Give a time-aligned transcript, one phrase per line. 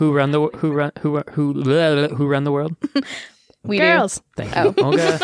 [0.00, 1.52] who run the who run who who
[2.16, 2.74] who run the world?
[3.62, 4.22] We Girls.
[4.34, 4.84] Thank you, oh.
[4.86, 5.20] Olga.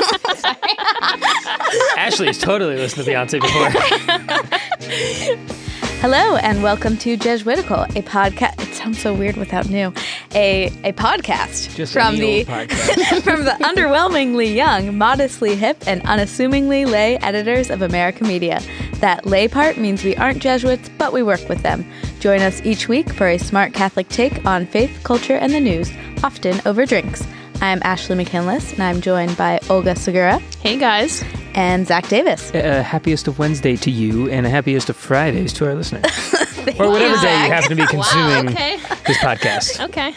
[1.97, 3.71] Ashley's totally listened to Beyonce before.
[6.01, 8.61] Hello and welcome to Jesuitical, a podcast.
[8.61, 9.95] It sounds so weird without new.
[10.35, 13.23] A a podcast Just from the podcast.
[13.23, 18.61] from the underwhelmingly young, modestly hip, and unassumingly lay editors of America Media.
[18.97, 21.91] That lay part means we aren't Jesuits, but we work with them.
[22.27, 25.93] Join us each week for a smart Catholic take on faith, culture, and the news,
[26.25, 27.25] often over drinks.
[27.61, 31.25] I'm Ashley McKinless, and I'm joined by Olga Segura Hey guys.
[31.55, 32.55] and Zach Davis.
[32.55, 36.05] Uh, happiest of Wednesday to you, and a happiest of Fridays to our listeners,
[36.79, 38.77] or whatever day you happen to be consuming okay.
[39.07, 39.81] this podcast.
[39.87, 40.13] Okay.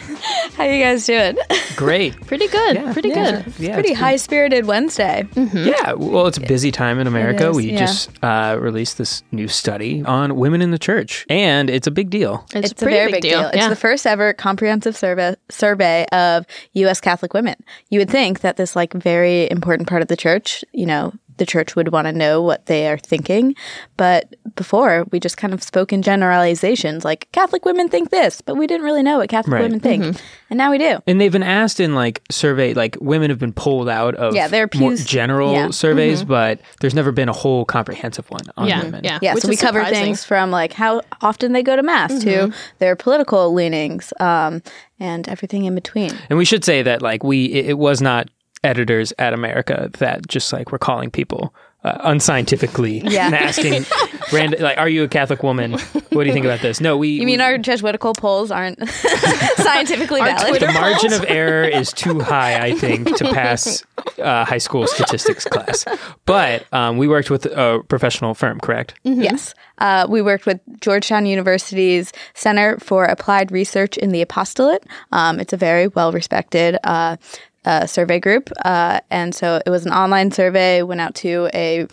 [0.56, 1.36] How you guys doing?
[1.76, 2.20] Great.
[2.26, 2.76] Pretty good.
[2.76, 3.54] Yeah, Pretty yeah, good.
[3.58, 5.22] Yeah, Pretty it's high spirited Wednesday.
[5.34, 7.48] been- Yeah, well, it's a busy time in America.
[7.50, 7.78] is, we yeah.
[7.78, 12.10] just uh, released this new study on women in the church, and it's a big
[12.10, 12.44] deal.
[12.54, 13.46] It's, It's, a, very big deal.
[13.46, 13.68] It's Yeah.
[13.68, 17.00] the first ever comprehensive survey survey of U.S.
[17.00, 17.56] Catholic women.
[17.88, 21.46] You would think that this like very important part of the church, you know, the
[21.46, 23.56] church would want to know what they are thinking,
[23.96, 28.56] but before we just kind of spoke in generalizations, like Catholic women think this, but
[28.56, 29.62] we didn't really know what Catholic Right.
[29.62, 30.22] women think, mm-hmm.
[30.50, 31.00] and now we do.
[31.06, 34.48] And they've been asked in like survey, like women have been pulled out of Yeah,
[34.48, 35.70] they're more general yeah.
[35.70, 36.28] surveys, mm-hmm.
[36.28, 38.84] but there's never been a whole comprehensive one on Yeah.
[38.84, 39.00] women.
[39.02, 39.18] Yeah.
[39.22, 42.10] Yeah, Which so we is cover things from like how often they go to mass
[42.22, 42.54] to mm-hmm.
[42.78, 44.62] their political leanings, um,
[45.00, 46.12] and everything in between.
[46.28, 48.28] And we should say that like we, it, it was not
[48.64, 53.26] editors at America that just like were calling people uh, unscientifically Yeah.
[53.26, 53.86] and asking,
[54.34, 55.72] random, like, are you a Catholic woman?
[56.10, 56.78] What do you think about this?
[56.78, 57.08] No, we.
[57.08, 58.86] You mean we- our Jesuitical polls aren't
[59.56, 60.48] scientifically valid?
[60.48, 63.82] Twitter the margin of error is too high, I think, to pass
[64.18, 65.86] uh, high school statistics class.
[66.26, 68.94] But um, we worked with a professional firm, correct?
[69.02, 69.54] Yes.
[69.78, 74.84] Uh, we worked with Georgetown University's Center for Applied Research in the Apostolate.
[75.12, 76.76] Um, it's a very well respected
[77.64, 78.50] uh, survey group.
[78.64, 81.86] Uh, and so it was an online survey, went out to a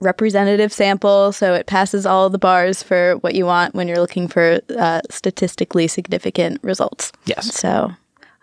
[0.00, 1.32] representative sample.
[1.32, 5.00] So it passes all the bars for what you want when you're looking for uh,
[5.10, 7.12] statistically significant results.
[7.26, 7.54] Yes.
[7.54, 7.92] So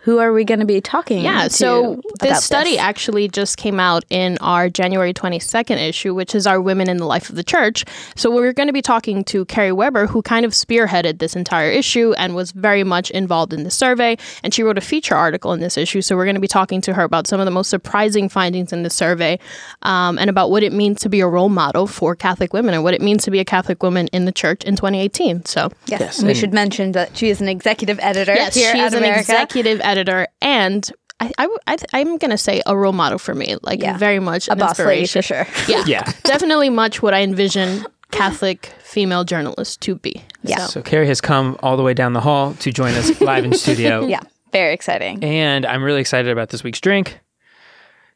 [0.06, 1.24] who are we going to be talking to?
[1.24, 2.80] Yeah, to so about this study this?
[2.80, 7.08] actually just came out in our January 22nd issue, which is our Women in the
[7.08, 7.84] Life of the Church.
[8.16, 11.72] So we're going to be talking to Kerry Weber, who kind of spearheaded this entire
[11.72, 14.16] issue and was very much involved in the survey.
[14.44, 16.04] And she wrote a feature article in this issue.
[16.04, 18.72] So we're going to be talking to her about some of the most surprising findings
[18.72, 19.40] in the survey
[19.82, 22.84] um, and about what it means to be a role model for Catholic women and
[22.84, 25.46] what it means to be a Catholic woman in the church in 2018.
[25.46, 26.00] So Yes.
[26.00, 28.88] Yes, and we should mention that she is an executive editor Yes, here she at
[28.88, 29.95] is an executive editor
[30.42, 33.98] and I, I, I, am going to say a role model for me, like Yeah.
[33.98, 35.48] very much a an boss lady for sure.
[35.68, 36.12] Yeah, Yeah.
[36.24, 40.22] definitely much what I envision Catholic female journalists to be.
[40.44, 40.66] Yeah.
[40.68, 43.54] So Kerry has come all the way down the hall to join us live in
[43.54, 44.06] studio.
[44.08, 45.24] Yeah, very exciting.
[45.24, 47.20] And I'm really excited about this week's drink.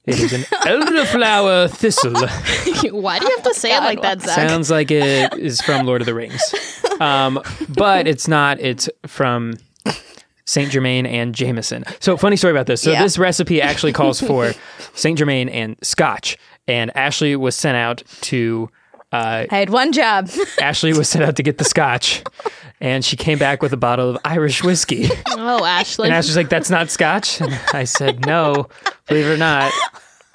[0.05, 2.13] It is an elderflower thistle.
[2.99, 4.49] Why do you have to say it like that, Zach?
[4.49, 6.41] Sounds like it is from Lord of the Rings.
[6.99, 8.59] Um, but it's not.
[8.59, 9.57] It's from
[10.49, 11.85] Saint Germain and Jameson.
[11.99, 12.81] So funny story about this.
[12.81, 13.03] So Yeah.
[13.03, 14.51] this recipe actually calls for
[14.95, 16.37] Saint Germain and Scotch.
[16.67, 18.67] And Ashley was sent out to
[19.11, 20.27] uh, I had one job.
[20.61, 22.23] Ashley was sent out to get the Scotch,
[22.81, 25.07] and she came back with a bottle of Irish whiskey.
[25.29, 26.07] oh, Ashley.
[26.07, 28.67] And Ashley's like, "That's not Scotch." And I said, "No,
[29.07, 29.71] believe it or not."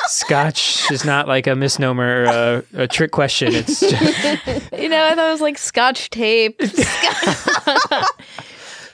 [0.06, 3.54] Scotch is not like a misnomer, uh, a trick question.
[3.54, 3.92] It's just,
[4.76, 6.60] you know, I thought it was like Scotch tape.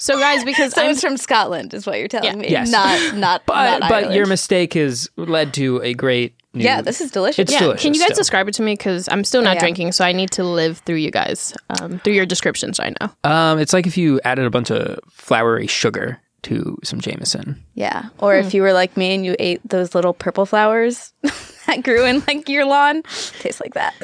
[0.00, 2.34] So, guys, because So I'm it's from Scotland, is what you're telling Yeah.
[2.36, 2.48] me.
[2.48, 2.70] Yes.
[2.70, 6.34] Not, not, but not but your mistake has led to a great.
[6.52, 7.38] New, Yeah, this is delicious.
[7.38, 7.82] It's yeah, delicious.
[7.82, 8.16] can you guys still.
[8.16, 8.72] describe it to me?
[8.74, 9.60] Because I'm still not yeah.
[9.60, 13.14] drinking, so I need to live through you guys, um, through your descriptions right now.
[13.22, 17.62] Um, it's like if you added a bunch of floury sugar to some Jameson.
[17.74, 18.08] Yeah.
[18.18, 21.12] Or if you were like me and you ate those little purple flowers
[21.66, 23.02] that grew in like your lawn,
[23.38, 23.94] tastes like that.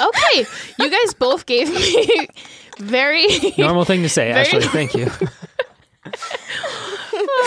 [0.00, 0.46] Okay,
[0.78, 2.28] you guys both gave me
[2.78, 3.26] very
[3.58, 4.60] Normal thing to say, Ashley.
[4.60, 5.10] Thank you.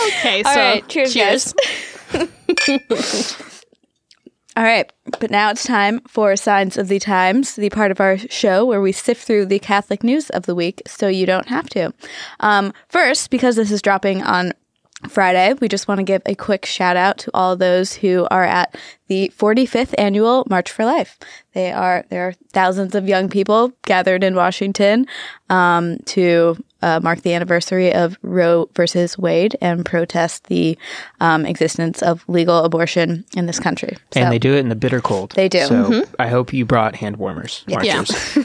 [0.08, 0.42] Okay.
[0.42, 1.54] All so right, cheers, guys.
[4.54, 8.18] All right, but now it's time for Signs of the Times, the part of our
[8.18, 11.70] show where we sift through the Catholic news of the week so you don't have
[11.70, 11.94] to.
[12.40, 14.52] Um, first, because this is dropping on
[15.08, 18.44] Friday, we just want to give a quick shout out to all those who are
[18.44, 18.76] at
[19.08, 21.18] the 45th annual March for Life.
[21.54, 25.06] They are there are thousands of young people gathered in Washington
[25.48, 30.76] um, to uh, mark the anniversary of Roe versus Wade and protest the
[31.20, 33.96] um, existence of legal abortion in this country.
[34.12, 35.32] So, And they do it in the bitter cold.
[35.32, 35.58] They do.
[35.58, 35.92] Mm-hmm.
[35.92, 37.64] So I hope you brought hand warmers.
[37.66, 37.76] Yeah.
[37.76, 38.38] marchers.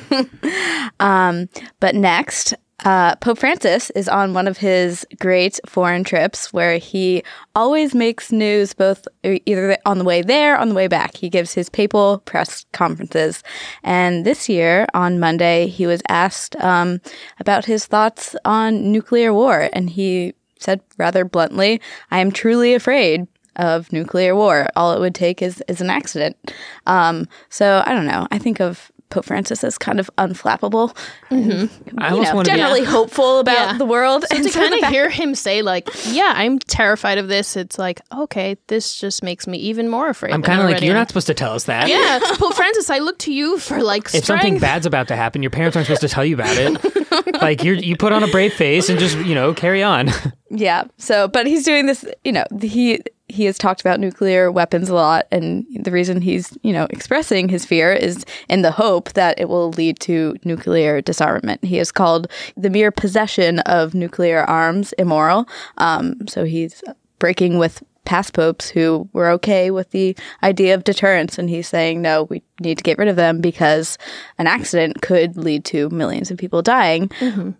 [1.79, 2.53] but next,
[2.85, 7.23] uh, Pope Francis is on one of his great foreign trips where he
[7.55, 11.15] always makes news both either on the way there, on the way back.
[11.15, 13.41] He gives his papal press conferences.
[13.83, 17.01] And this year, on Monday, he was asked um,
[17.39, 19.69] about his thoughts on nuclear war.
[19.73, 21.81] And he said rather bluntly,
[22.11, 24.67] I am truly afraid of nuclear war.
[24.75, 26.37] All it would take is, is an accident.
[26.85, 28.27] Um, so I don't know.
[28.29, 30.95] I think of Pope Francis as kind of unflappable.
[31.29, 31.97] Mm-hmm.
[31.99, 33.77] I you almost know, want to be generally hopeful about Yeah.
[33.77, 34.25] the world.
[34.29, 37.27] So and to so kind of fact- hear him say like, "Yeah, I'm terrified of
[37.27, 40.33] this," it's like, okay, this just makes me even more afraid.
[40.33, 41.87] I'm kind of like, you're am." not supposed to tell us that.
[41.89, 45.41] Yeah, Pope Francis, I look to you for like If something bad's about to happen,
[45.41, 47.41] your parents aren't supposed to tell you about it.
[47.41, 50.09] like you you put on a brave face and just, you know, carry on.
[50.49, 50.85] Yeah.
[50.97, 54.93] So, but he's doing this, you know, he he has talked about nuclear weapons a
[54.93, 59.37] lot and the reason he's, you know, expressing his fear is in the hope that
[59.39, 61.63] it will lead to nuclear disarmament.
[61.63, 65.47] He has called the mere possession of nuclear arms immoral.
[65.77, 66.83] Um, so he's
[67.19, 72.01] breaking with past popes who were okay with the idea of deterrence and he's saying
[72.01, 73.97] no we need to get rid of them because
[74.39, 77.11] an accident could lead to millions of people dying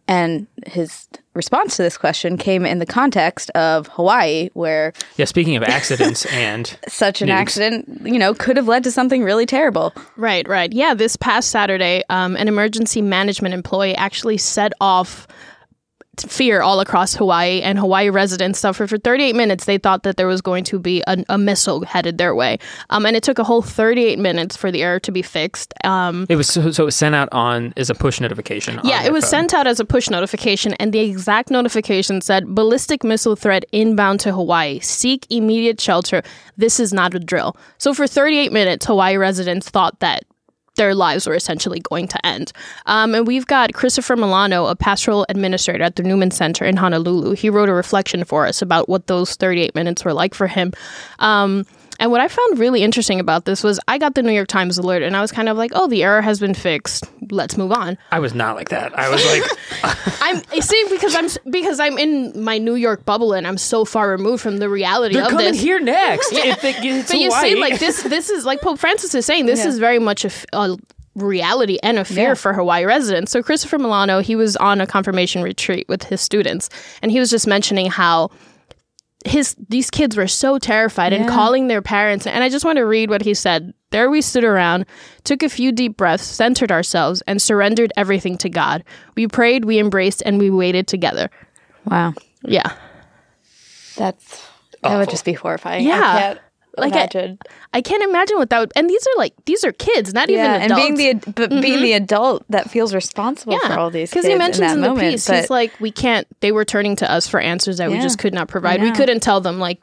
[0.08, 5.56] and his response to this question came in the context of Hawaii where yeah, speaking
[5.56, 7.34] of accidents and such an Nukes.
[7.34, 10.74] accident you know could have led to something really terrible Right, right.
[10.74, 15.34] Yeah, this past Saturday, um, an emergency management employee actually set off t-
[16.22, 19.66] fear all across Hawaii, and Hawaii residents suffered for 38 minutes.
[19.66, 22.60] They thought that there was going to be a, a missile headed their way,
[22.90, 25.74] um, and it took a whole 38 minutes for the error to be fixed.
[25.84, 28.80] Um, it was so, so it was sent out on as a push notification.
[28.84, 29.30] yeah, it was phone.
[29.30, 34.20] sent out as a push notification, and the exact notification said ballistic missile threat inbound
[34.22, 34.80] to Hawaii.
[34.80, 36.24] Seek immediate shelter.
[36.58, 37.56] This is not a drill.
[37.78, 40.24] So, for 38 minutes, Hawaii residents thought that
[40.78, 42.52] their lives were essentially going to end.
[42.86, 47.34] Um, and we've got Christopher Milano, a pastoral administrator at the Newman Center in Honolulu.
[47.34, 50.72] He wrote a reflection for us about what those 38 minutes were like for him.
[51.20, 51.66] Um,
[52.00, 54.78] and what I found really interesting about this was I got the New York Times
[54.78, 57.06] alert and I was kind of like, oh, the error has been fixed.
[57.32, 57.98] Let's move on.
[58.12, 58.98] I was not like that.
[58.98, 59.44] I was like,
[60.22, 63.86] I'm you see because I'm because I'm in my New York bubble and I'm so
[63.86, 65.62] far removed from the reality of this." they're of coming this.
[65.62, 66.32] here next.
[66.34, 67.50] If it gets but you Hawaii.
[67.54, 69.46] see, like this, this is like Pope Francis is saying.
[69.46, 69.68] This Yeah.
[69.70, 70.78] is very much a
[71.16, 72.34] reality and a fear Yeah.
[72.36, 73.32] for Hawaii residents.
[73.32, 76.70] So Christopher Milano, he was on a confirmation retreat with his students,
[77.02, 78.30] and he was just mentioning how
[79.26, 82.28] his these kids were so terrified and calling their parents.
[82.28, 83.74] And I just want to read what he said.
[83.90, 84.86] There we stood around,
[85.24, 88.84] took a few deep breaths, centered ourselves, and surrendered everything to God.
[89.16, 91.30] We prayed, we embraced, and we waited together.
[91.86, 92.74] wow Yeah.
[93.96, 94.46] that's
[94.84, 96.36] that would just be horrifying Yeah.
[96.78, 97.40] I can't Like, I- imagine
[97.74, 100.76] I can't imagine without and these are like these are kids, not yeah even and
[100.76, 104.32] being the ad- but being the adult that feels responsible for all these because kids
[104.34, 106.28] he mentions in, that in, the moment, piece, but he's like, we can't.
[106.40, 108.82] They were turning to us for answers that we just could not provide.
[108.82, 109.80] We couldn't tell them like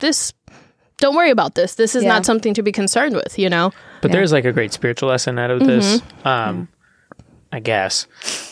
[0.00, 0.32] this.
[0.98, 1.74] Don't worry about this.
[1.74, 2.10] This is Yeah.
[2.10, 3.38] not something to be concerned with.
[3.38, 3.72] You know.
[4.00, 6.00] But there's like a great spiritual lesson out of this.
[6.00, 6.28] Mm-hmm.
[6.28, 6.68] Um,
[7.52, 8.06] I guess.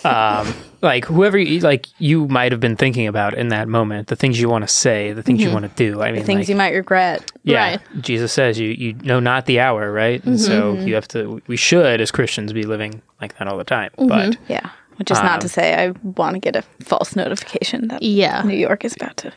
[0.05, 4.17] Um, like whoever you, like you might have been thinking about in that moment, the
[4.17, 6.01] things you want to say, the things you want to do.
[6.03, 7.81] I mean, The things like, you might regret yeah, Right.
[8.01, 10.23] Jesus says you you know not the hour, right?
[10.25, 10.89] And so Mm-hmm.
[10.89, 11.43] you have to.
[11.47, 13.91] We should, as Christians, be living like that all the time.
[13.99, 14.09] Mm-hmm.
[14.09, 14.69] But Yeah.
[14.97, 18.43] Which is not Um, to say I want to get a false notification that Yeah.
[18.43, 19.33] New York is about to.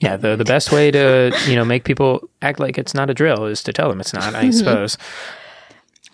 [0.00, 3.14] yeah, the the best way to you know make people act like it's not a
[3.14, 4.34] drill is to tell them it's not.
[4.34, 4.98] I suppose.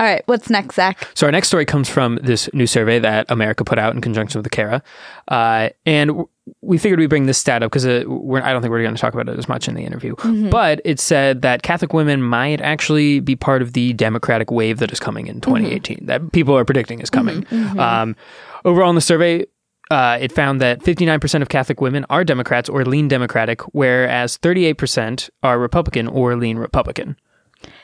[0.03, 0.25] All right.
[0.27, 1.07] What's next, Zach?
[1.15, 4.41] So our next story comes from this new survey that America put out in conjunction
[4.41, 4.83] with the CARA,
[5.29, 6.29] uh, and w-
[6.61, 9.01] we figured we'd bring this stat up because uh, I don't think we're going to
[9.01, 10.17] talk about it as much in the interview.
[10.51, 14.91] But it said that Catholic women might actually be part of the Democratic wave that
[14.91, 16.07] is coming in 2018.
[16.07, 17.47] That people are predicting is coming.
[17.79, 18.17] Um,
[18.65, 19.47] overall, in the survey.
[19.91, 25.29] Uh, it found that 59% of Catholic women are Democrats or lean Democratic, whereas 38%
[25.43, 27.15] are Republican or lean Republican.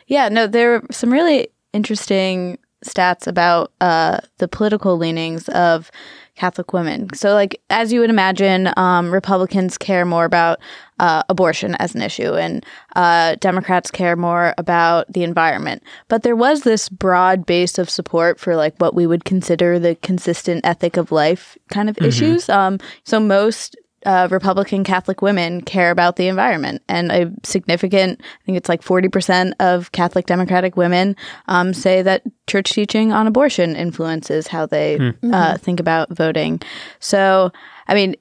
[0.06, 5.90] Yeah, no, there are some really interesting stats about uh, the political leanings of
[6.36, 7.12] Catholic women.
[7.14, 10.60] So, like, as you would imagine, um, Republicans care more about
[11.00, 15.82] uh, abortion as an issue, and uh, Democrats care more about the environment.
[16.06, 19.96] But there was this broad base of support for, like, what we would consider the
[19.96, 22.48] consistent ethic of life kind of issues.
[22.48, 23.76] Um, so, most
[24.06, 28.82] uh, Republican Catholic women care about the environment, and a significant, I think it's like
[28.82, 31.16] forty percent of Catholic Democratic women
[31.48, 36.60] um, say that church teaching on abortion influences how they uh, think about voting.
[37.00, 37.52] So,
[37.88, 38.14] I mean,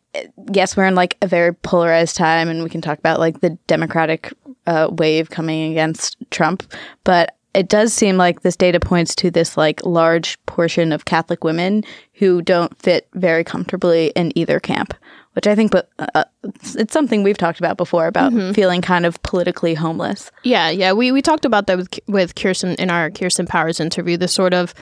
[0.52, 3.52] yes, we're in like a very polarized time, and we can talk about like the
[3.68, 4.34] Democratic
[4.66, 6.64] uh, wave coming against Trump,
[7.04, 11.44] but it does seem like this data points to this like large portion of Catholic
[11.44, 14.94] women who don't fit very comfortably in either camp,
[15.38, 16.24] which I think, but uh,
[16.74, 20.32] it's something we've talked about before about feeling kind of politically homeless.
[20.42, 20.94] Yeah, yeah.
[20.94, 24.18] We we talked about that with with Kirsten in our Kirsten Powers interview.
[24.18, 24.74] The sort of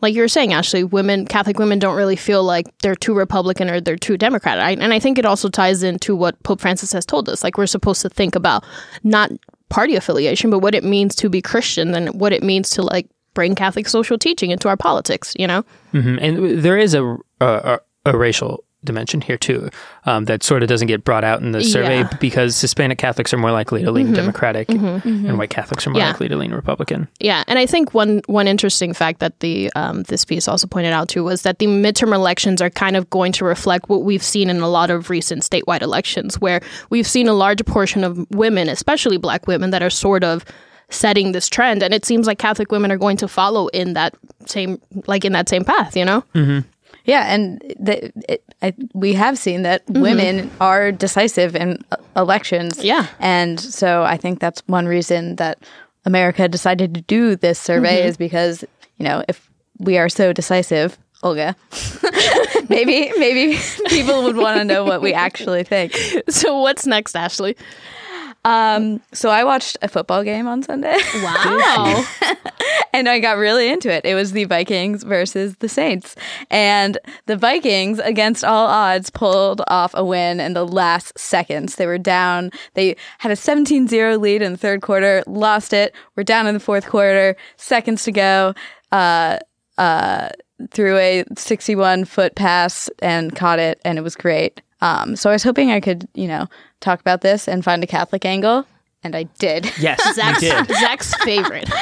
[0.00, 3.68] like you were saying, Ashley, women, Catholic women don't really feel like they're too Republican
[3.68, 4.60] or they're too Democrat.
[4.60, 7.42] I, and I think it also ties into what Pope Francis has told us.
[7.42, 8.62] Like we're supposed to think about
[9.02, 9.32] not
[9.70, 13.08] party affiliation, but what it means to be Christian and what it means to like
[13.34, 15.34] bring Catholic social teaching into our politics.
[15.36, 15.64] You know?
[15.92, 16.18] Mhm.
[16.22, 19.68] And there is a, a, a racial dimension here too
[20.06, 22.10] um, that sort of doesn't get brought out in the survey Yeah.
[22.20, 26.08] because Hispanic Catholics are more likely to lean Democratic and white Catholics are more Yeah.
[26.12, 27.06] likely to lean Republican.
[27.18, 30.92] Yeah, and I think one one interesting fact that the um, this piece also pointed
[30.92, 34.22] out too was that the midterm elections are kind of going to reflect what we've
[34.22, 38.18] seen in a lot of recent statewide elections, where we've seen a large portion of
[38.30, 40.44] women, especially Black women, that are sort of
[40.88, 44.14] setting this trend, and it seems like Catholic women are going to follow in that
[44.46, 45.96] same like in that same path.
[45.96, 46.24] You know?
[47.10, 52.82] Yeah, and the, it, I, we have seen that women are decisive in uh, elections.
[52.82, 53.06] Yeah.
[53.18, 55.58] and so I think that's one reason that
[56.04, 58.64] America decided to do this survey is because
[58.98, 61.56] you know if we are so decisive, Olga,
[62.68, 65.92] maybe maybe people would want to know what we actually think.
[66.30, 67.56] So what's next, Ashley?
[68.44, 70.96] Um, so I watched a football game on Sunday.
[71.16, 72.04] Wow.
[72.92, 74.04] and I got really into it.
[74.04, 76.16] It was the Vikings versus the Saints.
[76.50, 81.76] And the Vikings, against all odds, pulled off a win in the last seconds.
[81.76, 82.50] They were down.
[82.74, 85.94] They had a 17 0 lead in the third quarter, lost it.
[86.16, 88.54] We're down in the fourth quarter, seconds to go.
[88.90, 89.38] Uh,
[89.78, 90.30] uh,
[90.70, 94.60] threw a 61 foot pass and caught it, and it was great.
[94.80, 96.46] Um, so I was hoping I could, you know,
[96.80, 98.66] talk about this and find a Catholic angle,
[99.02, 99.70] and I did.
[99.78, 100.66] Yes, you Zach's, did.
[100.68, 101.68] Zach's favorite.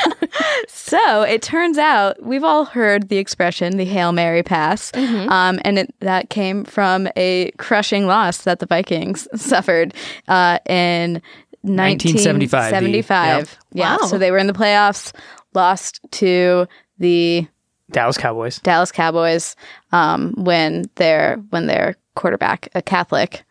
[0.66, 5.78] So it turns out we've all heard the expression the Hail Mary pass, um, and
[5.78, 9.94] it, that came from a crushing loss that the Vikings suffered
[10.26, 11.22] uh, in
[11.62, 13.58] 1975, the- 1975.
[13.72, 14.06] Yeah, Wow.
[14.06, 15.12] so they were in the playoffs,
[15.54, 16.66] lost to
[16.98, 17.46] the
[17.90, 18.58] Dallas Cowboys.
[18.60, 19.56] Dallas Cowboys
[19.92, 23.44] um, when their when their quarterback, a Catholic,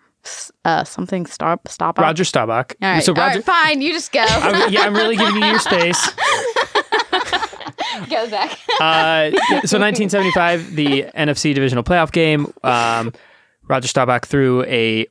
[0.65, 2.75] uh, something stop stop Roger Staubach.
[2.82, 3.41] All right, So all right, Roger.
[3.41, 4.20] fine, you just go.
[4.27, 6.10] I'm, yeah, I'm really giving you your space.
[8.10, 8.51] go, Zach.
[8.79, 9.32] Uh,
[9.65, 12.51] so 1975, the NFC divisional playoff game.
[12.63, 13.13] Um,
[13.67, 15.08] Roger Staubach threw a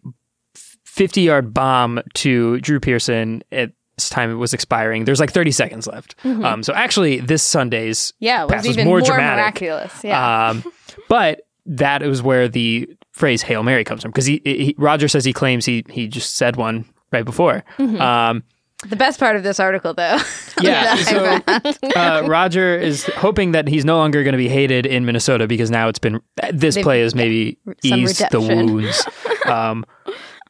[0.85, 5.05] 50 yard bomb to Drew Pearson at time it was expiring.
[5.05, 6.15] There's like 30 seconds left.
[6.25, 9.37] Um, so actually, this Sunday's Yeah, it pass was was even more, more, dramatic.
[9.63, 10.05] miraculous.
[10.05, 10.49] Yeah.
[10.51, 10.65] Um,
[11.09, 15.25] but that is where the phrase "Hail Mary" comes from because he, he Roger says
[15.25, 17.65] he claims he he just said one right before.
[17.79, 18.43] Um,
[18.89, 20.19] The best part of this article, though.
[20.61, 21.41] yeah, so
[21.97, 25.71] uh, Roger is hoping that he's no longer going to be hated in Minnesota because
[25.71, 26.21] now it's been
[26.53, 29.07] this They've- play has maybe eased the wounds.
[29.47, 29.87] Um,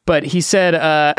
[0.07, 1.15] but he said, uh,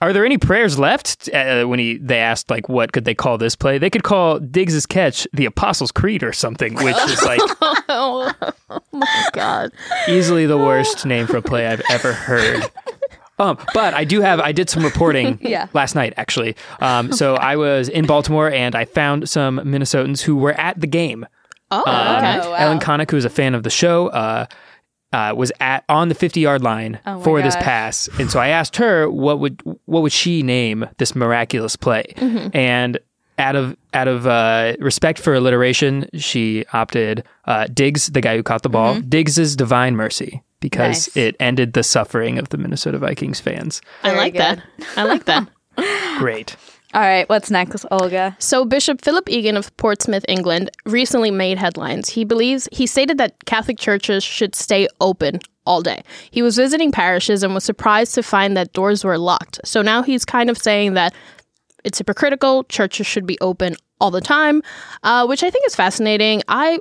[0.00, 3.38] "Are there any prayers left?" Uh, when he they asked like, "What could they call
[3.38, 7.40] this play?" They could call Diggs's catch the Apostles' Creed or something, which is like
[7.88, 8.32] oh
[8.92, 9.72] my god.
[10.08, 12.64] easily the worst name for a play I've ever heard.
[13.38, 15.66] Um, but I do have I did some reporting Yeah.
[15.72, 16.54] last night actually.
[16.80, 20.86] Um, so I was in Baltimore and I found some Minnesotans who were at the
[20.86, 21.26] game.
[21.72, 22.38] Oh, Um, okay.
[22.46, 22.56] Oh, wow.
[22.56, 24.46] Ellen Connick, who's a fan of the show, uh,
[25.14, 28.40] uh, was at on the 50 yard line Oh my for this pass, and so
[28.40, 32.48] I asked her what would what would she name this miraculous play, Mm-hmm.
[32.56, 32.98] and
[33.38, 38.42] out of out of uh, respect for alliteration, she opted uh, Diggs, the guy who
[38.42, 41.18] caught the ball, Diggs's divine mercy because Mm-hmm.
[41.20, 41.26] Nice.
[41.28, 43.82] it ended the suffering of the Minnesota Vikings fans.
[44.02, 44.62] I Very like that.
[44.96, 45.48] I like that.
[46.18, 46.56] Great.
[46.94, 48.36] All right, what's next, Olga?
[48.38, 52.08] So, Bishop Philip Egan of Portsmouth, England, recently made headlines.
[52.08, 56.04] He believes he stated that Catholic churches should stay open all day.
[56.30, 59.58] He was visiting parishes and was surprised to find that doors were locked.
[59.64, 61.12] So now he's kind of saying that
[61.82, 62.62] it's hypocritical.
[62.64, 64.62] Churches should be open all the time,
[65.02, 66.42] uh, which I think is fascinating.
[66.46, 66.78] I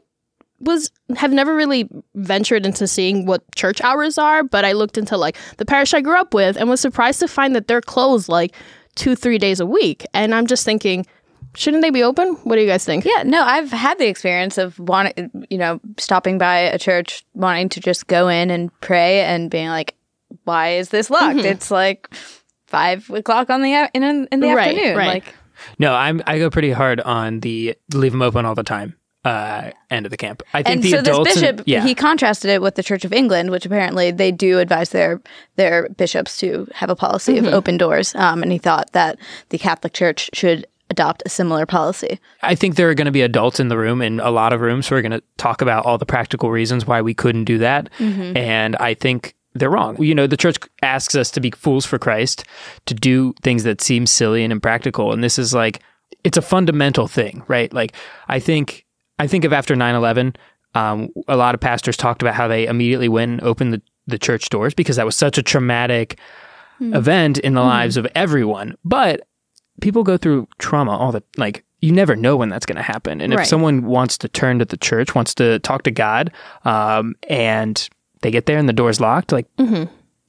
[0.59, 5.17] was have never really ventured into seeing what church hours are, but I looked into
[5.17, 8.29] like the parish I grew up with and was surprised to find that they're closed
[8.29, 8.53] like
[8.95, 10.05] two, three days a week.
[10.13, 11.05] And I'm just thinking,
[11.55, 12.33] shouldn't they be open?
[12.43, 13.05] What do you guys think?
[13.05, 17.69] Yeah, no, I've had the experience of wanting, you know, stopping by a church, wanting
[17.69, 19.95] to just go in and pray, and being like,
[20.43, 21.37] "Why is this locked?
[21.37, 21.45] Mm-hmm.
[21.47, 22.09] It's like
[22.67, 25.07] five o'clock on the in in the Right, afternoon." right.
[25.07, 25.35] Like,
[25.79, 28.95] No, I'm I go pretty hard on the leave them open all the time
[29.25, 30.43] uh, end of the camp.
[30.53, 32.83] I think and the so this adults, and- bishop, yeah, he contrasted it with the
[32.83, 35.21] Church of England, which apparently they do advise their
[35.55, 37.45] their bishops to have a policy Mm-hmm.
[37.47, 38.13] of open doors.
[38.15, 39.17] Um, and he thought that
[39.49, 42.19] the Catholic Church should adopt a similar policy.
[42.43, 44.61] I think there are going to be adults in the room in a lot of
[44.61, 47.57] rooms who are going to talk about all the practical reasons why we couldn't do
[47.59, 47.89] that.
[47.99, 49.99] And I think they're wrong.
[50.03, 52.43] You know, the church asks us to be fools for Christ,
[52.85, 55.11] to do things that seem silly and impractical.
[55.13, 55.79] And this is like,
[56.23, 57.73] it's a fundamental thing, right?
[57.73, 57.93] Like,
[58.27, 58.82] I think,
[59.19, 60.35] I think of after 9 11,
[60.75, 64.17] um, a lot of pastors talked about how they immediately went and opened the, the
[64.17, 66.17] church doors because that was such a traumatic
[66.81, 68.75] event in the lives of everyone.
[68.83, 69.27] But
[69.81, 73.21] people go through trauma all the like you never know when that's going to happen.
[73.21, 76.31] And if someone wants to turn to the church wants to talk to god
[76.65, 77.87] um, and
[78.21, 79.47] they get there and the door's locked like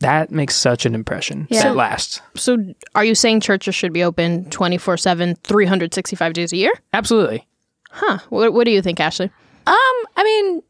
[0.00, 1.62] that makes such an impression Yeah.
[1.64, 2.20] that lasts.
[2.34, 2.58] So,
[2.94, 6.72] are you saying churches should be open 24 7, 365 days a year?
[6.92, 7.46] absolutely
[7.94, 8.18] Huh.
[8.28, 9.26] What, what do you think, Ashley?
[9.66, 9.74] Um,
[10.16, 10.62] I mean,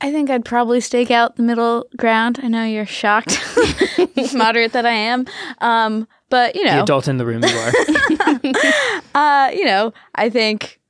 [0.00, 2.40] I think I'd probably stake out the middle ground.
[2.42, 3.38] I know you're shocked,
[4.34, 5.26] moderate that I am.
[5.60, 7.72] Um, but you know, the know, adult in the room you are
[9.14, 10.80] uh, you know, I think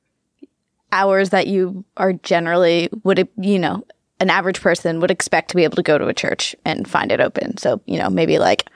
[0.92, 3.84] hours that you are generally would you know
[4.20, 7.10] an average person would expect to be able to go to a church and find
[7.10, 7.56] it open.
[7.58, 8.70] So you know, maybe like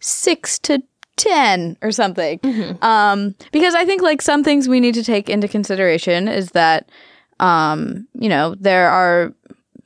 [0.00, 0.82] six to
[1.16, 2.40] 10 or something.
[2.82, 6.90] Um, because I think like some things we need to take into consideration is that,
[7.40, 9.32] um, you know, there are,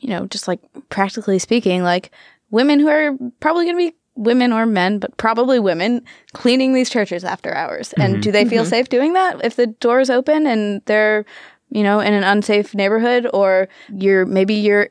[0.00, 2.10] you know, just like practically speaking, like
[2.50, 6.90] women who are probably going to be women or men, but probably women cleaning these
[6.90, 7.92] churches after hours.
[7.94, 11.24] And do they feel safe doing that if the door is open and they're,
[11.70, 14.88] you know, in an unsafe neighborhood or you're maybe you're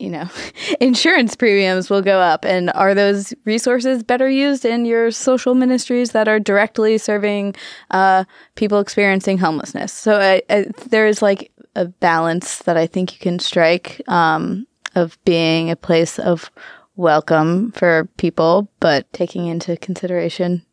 [0.00, 0.28] you know,
[0.80, 2.44] insurance premiums will go up.
[2.44, 7.54] And are those resources better used in your social ministries that are directly serving
[7.90, 9.92] uh, people experiencing homelessness?
[9.92, 14.66] So I, I, there is like a balance that I think you can strike um,
[14.94, 16.50] of being a place of
[16.96, 20.64] welcome for people, but taking into consideration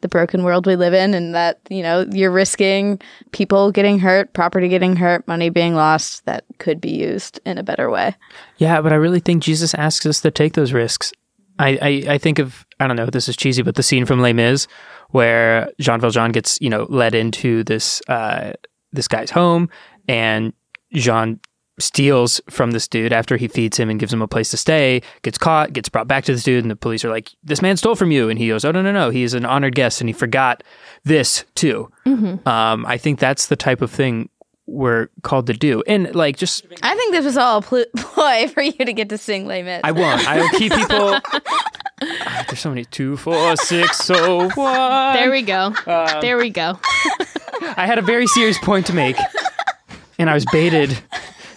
[0.00, 3.00] the broken world we live in and that you know you're risking
[3.32, 7.62] people getting hurt property getting hurt money being lost that could be used in a
[7.62, 8.14] better way.
[8.58, 11.12] Yeah but i really think jesus asks us to take those risks.
[11.58, 14.20] I, I, I think of I don't know this is cheesy, but the scene from
[14.20, 14.66] Les Mis
[15.10, 18.52] where Jean Valjean gets you know led into this uh,
[18.92, 19.68] this guy's home
[20.08, 20.52] and
[20.94, 21.40] Jean
[21.80, 25.02] steals from this dude after he feeds him and gives him a place to stay,
[25.22, 27.76] gets caught, gets brought back to this dude, and the police are like, This man
[27.76, 28.28] stole from you.
[28.28, 29.10] And he goes, Oh, no, no, no.
[29.10, 30.62] He's an honored guest and he forgot
[31.04, 31.90] this too.
[32.06, 34.28] Um, I think that's the type of thing
[34.66, 35.82] we're called to do.
[35.86, 39.08] And like, just, I think this was all a pl- ploy for you to get
[39.08, 39.80] to sing Les Mis.
[39.82, 40.26] I won't.
[40.28, 41.18] I'll keep people.
[42.02, 44.48] Ah, there's so many two, four, six, so.
[44.48, 45.74] There we go.
[46.22, 46.78] there we go.
[47.76, 49.16] I had a very serious point to make,
[50.18, 50.98] and I was baited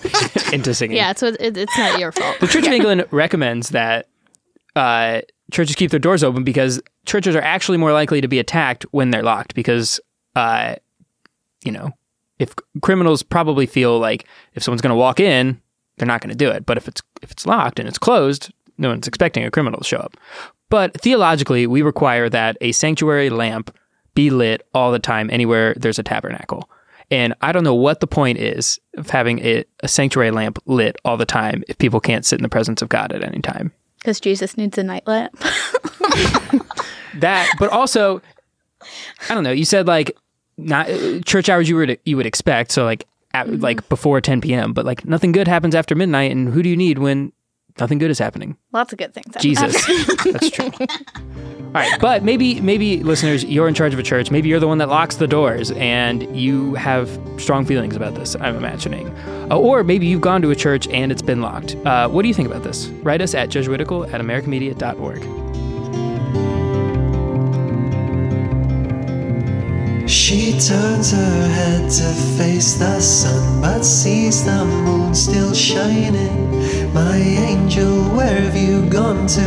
[0.54, 0.98] into singing.
[0.98, 2.40] Yeah, so it, it's not your fault.
[2.40, 4.08] The Church of England recommends that
[4.76, 8.84] uh, churches keep their doors open because churches are actually more likely to be attacked
[8.92, 10.00] when they're locked because,
[10.36, 10.76] uh,
[11.64, 11.92] you know,
[12.40, 15.62] if criminals probably feel like if someone's going to walk in,
[15.98, 16.66] they're not going to do it.
[16.66, 19.86] But if it's if it's locked and it's closed, no one's expecting a criminal to
[19.86, 20.18] show up.
[20.70, 23.76] But theologically, we require that a sanctuary lamp
[24.16, 26.70] be lit all the time anywhere there's a tabernacle.
[27.14, 30.98] And I don't know what the point is of having a, a sanctuary lamp lit
[31.06, 33.72] all the time if people can't sit in the presence of God at any time.
[34.00, 35.40] Because Jesus needs a night lamp.
[37.20, 38.22] That, but also,
[39.30, 39.52] I don't know.
[39.52, 40.18] You said like
[40.58, 44.42] not uh, church hours you would you would expect, so like at, like before 10
[44.42, 44.74] p.m.
[44.74, 47.32] But like nothing good happens after midnight, and who do you need when
[47.80, 48.58] nothing good is happening?
[48.72, 49.36] Lots of good things.
[49.40, 49.74] Jesus,
[50.26, 50.72] that's true.
[50.80, 54.30] All right, but maybe maybe listeners, you're in charge of a church.
[54.30, 58.36] Maybe you're the one that locks the doors, and you have strong feelings about this.
[58.36, 59.10] I'm imagining,
[59.50, 61.76] uh, or maybe you've gone to a church and it's been locked.
[61.78, 62.88] Uh, what do you think about this?
[63.02, 65.24] Write us at jesuitical at americamedia.org.
[70.06, 76.94] She turns her head to face the sun, but sees the moon still shining.
[76.94, 79.42] My angel, where have you gone to?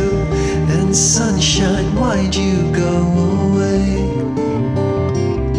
[0.69, 3.03] And sunshine, why'd you go
[3.51, 3.97] away?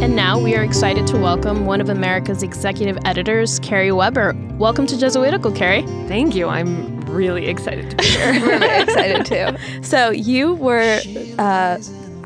[0.02, 4.34] And now we are excited to welcome one of America's executive editors, Kerry Weber.
[4.58, 5.82] Welcome to Jesuitical, Kerry.
[6.08, 6.48] Thank you.
[6.48, 8.32] I'm really excited to be here.
[8.40, 9.82] We're very excited too.
[9.82, 11.00] So you were
[11.38, 11.78] uh,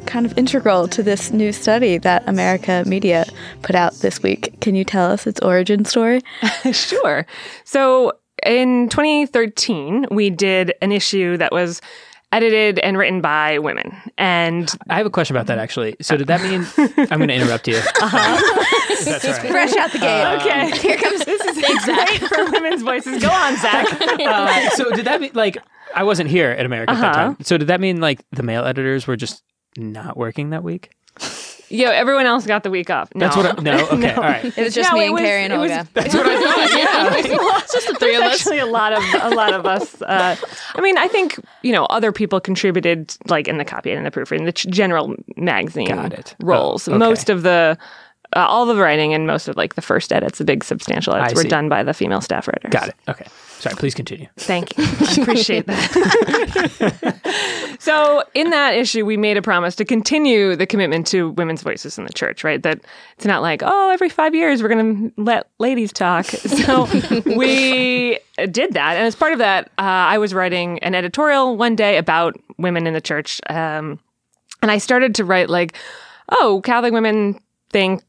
[0.07, 3.25] kind of integral to this new study that America Media
[3.63, 4.59] put out this week.
[4.61, 6.21] Can you tell us its origin story?
[6.73, 7.27] sure.
[7.65, 8.13] So
[8.45, 11.81] in 2013, we did an issue that was
[12.33, 13.95] edited and written by women.
[14.17, 15.97] And I have a question about that actually.
[16.01, 16.67] So did that mean
[17.11, 17.75] I'm going to interrupt you?
[18.01, 19.51] That's all right.
[19.51, 20.37] Fresh out the gate.
[20.37, 23.21] okay, Here comes this is great for women's voices.
[23.23, 23.87] Go on, Zach.
[24.21, 25.59] Uh, so did that mean like
[25.95, 27.23] I wasn't here at America at that Uh-huh.
[27.35, 27.37] time?
[27.43, 29.43] So did that mean like the male editors were just
[29.77, 30.91] not working that week?
[31.69, 33.09] Yo, everyone else got the week off.
[33.15, 33.21] No.
[33.27, 33.59] That's what.
[33.59, 33.87] I, no.
[33.93, 34.13] Okay.
[34.13, 34.45] All right.
[34.45, 35.89] It was just No, me and was- Kerry and it was- Olga.
[35.95, 36.79] That's what I thought.
[36.79, 37.59] Yeah.
[37.63, 38.35] it's just the three of us.
[38.35, 40.03] actually a lot of a lot of us.
[40.03, 40.37] Uh,
[40.75, 44.05] I mean, I think you know other people contributed, like in the copy and in
[44.05, 46.37] the proofreading, the general magazine Got it.
[46.43, 46.89] roles.
[46.89, 46.99] Oh, okay.
[46.99, 47.79] Most of the.
[48.35, 51.35] Uh, all the writing and most of like the first edits, the big substantial edits,
[51.35, 51.49] I were see.
[51.49, 52.71] done by the female staff writers.
[52.71, 52.95] Got it.
[53.07, 53.27] Okay.
[53.63, 53.77] Sorry.
[53.77, 54.27] Please continue.
[54.39, 54.83] Thank you.
[54.85, 57.07] I appreciate that.
[57.79, 61.97] so, in that issue, we made a promise to continue the commitment to women's voices
[61.97, 62.61] in the church, right?
[62.61, 62.81] That
[63.15, 66.27] it's not like, oh, every five years we're going to let ladies talk.
[66.63, 66.89] So,
[67.25, 68.19] we
[68.51, 68.97] did that.
[68.97, 72.89] And as part of that, uh, I was writing an editorial one day about women
[72.89, 73.41] in the church.
[73.49, 74.01] Um,
[74.61, 75.79] and I started to write, like,
[76.31, 77.39] oh, Catholic women
[77.71, 78.03] think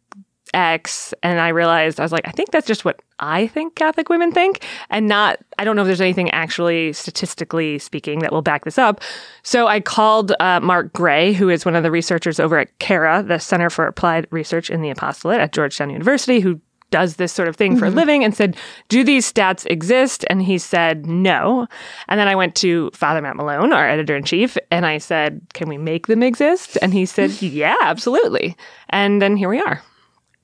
[0.54, 4.10] X, and I realized I was like, I think that's just what I think Catholic
[4.10, 5.40] women think, and not.
[5.58, 9.02] I don't know if there's anything actually statistically speaking that will back this up.
[9.44, 13.24] So I called uh, Mark Gray, who is one of the researchers over at CARA,
[13.24, 16.60] the Center for Applied Research in the Apostolate at Georgetown University, who
[16.94, 18.56] does this sort of thing for a living and said,
[18.88, 20.26] Do these stats exist?
[20.30, 21.68] And he said, No.
[22.08, 25.42] And then I went to Father Matt Malone, our editor in chief, and I said,
[25.54, 26.78] Can we make them exist?
[26.84, 28.56] And he said, Yeah, absolutely.
[28.90, 29.82] And then here we are.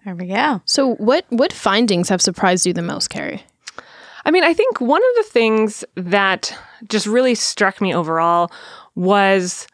[0.05, 0.62] There we go.
[0.65, 3.43] So, what what findings have surprised you the most, Kerry?
[4.25, 6.57] I mean, I think one of the things that
[6.88, 8.51] just really struck me overall
[8.95, 9.67] was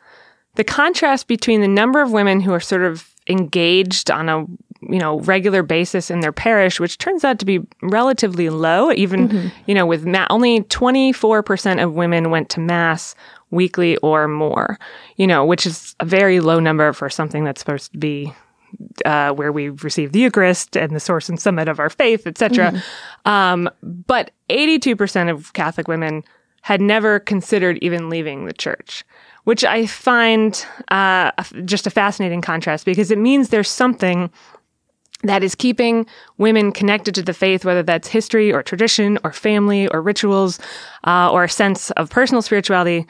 [0.56, 4.46] the contrast between the number of women who are sort of engaged on a
[4.82, 9.30] you know regular basis in their parish which turns out to be relatively low even
[9.30, 9.48] mm-hmm.
[9.66, 13.16] you know with ma- only 24% of women went to mass
[13.50, 14.78] weekly or more
[15.16, 18.32] you know which is a very low number for something that's supposed to be
[19.06, 22.82] uh, where we receive the Eucharist and the source and summit of our faith, etc.
[23.26, 26.24] Um, but 82% of Catholic women
[26.62, 29.04] had never considered even leaving the church,
[29.44, 31.32] which I find uh,
[31.64, 34.32] just a fascinating contrast because it means there's something
[35.24, 36.06] that is keeping
[36.38, 40.60] women connected to the faith, whether that's history or tradition or family or rituals
[41.06, 43.06] uh, or a sense of personal spirituality.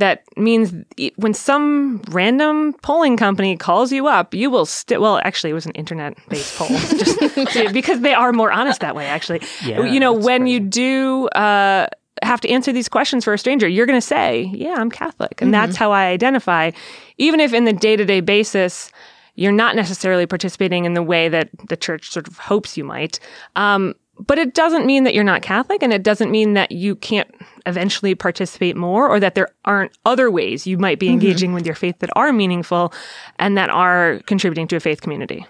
[0.00, 0.74] That means
[1.16, 5.00] when some random polling company calls you up, you will still.
[5.00, 6.68] Well, actually, it was an internet-based poll,
[7.52, 9.06] just because they are more honest that way.
[9.06, 11.86] Actually, Yeah, you know, when you do uh,
[12.22, 15.40] have to answer these questions for a stranger, you're going to say, "Yeah, I'm Catholic,"
[15.40, 16.72] and that's how I identify,
[17.18, 18.90] even if in the day-to-day basis
[19.36, 23.18] you're not necessarily participating in the way that the church sort of hopes you might.
[23.56, 23.94] Um,
[24.26, 27.28] but it doesn't mean that you're not Catholic, and it doesn't mean that you can't
[27.66, 31.74] eventually participate more, or that there aren't other ways you might be engaging with your
[31.74, 32.92] faith that are meaningful
[33.38, 35.46] and that are contributing to a faith community.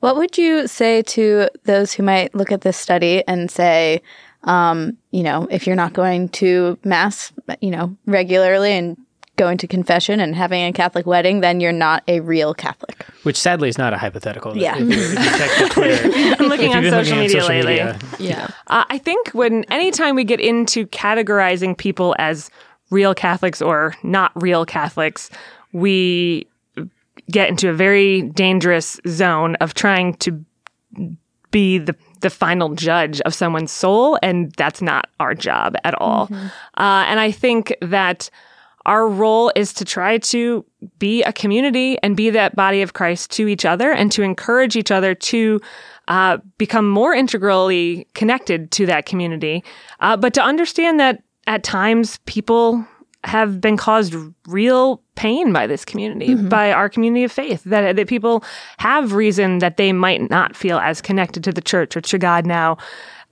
[0.00, 4.00] What would you say to those who might look at this study and say,
[4.44, 8.96] um, you know, if you're not going to mass, you know, regularly and
[9.38, 13.06] going to confession and having a Catholic wedding, then you're not a real Catholic.
[13.22, 14.56] Which sadly is not a hypothetical.
[14.56, 14.76] Yeah.
[14.76, 17.70] If you, if you Twitter, I'm looking on you've been social looking media social lately.
[17.72, 18.48] media, Yeah.
[18.66, 22.50] Uh, I think when anytime we get into categorizing people as
[22.90, 25.30] real Catholics or not real Catholics,
[25.72, 26.46] we
[27.30, 30.44] get into a very dangerous zone of trying to
[31.50, 36.28] be the the final judge of someone's soul, and that's not our job at all.
[36.32, 38.28] Uh, and I think that
[38.88, 40.64] our role is to try to
[40.98, 44.76] be a community and be that body of Christ to each other, and to encourage
[44.76, 45.60] each other to
[46.08, 49.62] uh, become more integrally connected to that community,
[50.00, 52.84] uh, but to understand that at times people
[53.24, 54.14] have been caused
[54.46, 58.42] real pain by this community, by our community of faith, that, that people
[58.78, 62.46] have reason that they might not feel as connected to the church or to God
[62.46, 62.78] now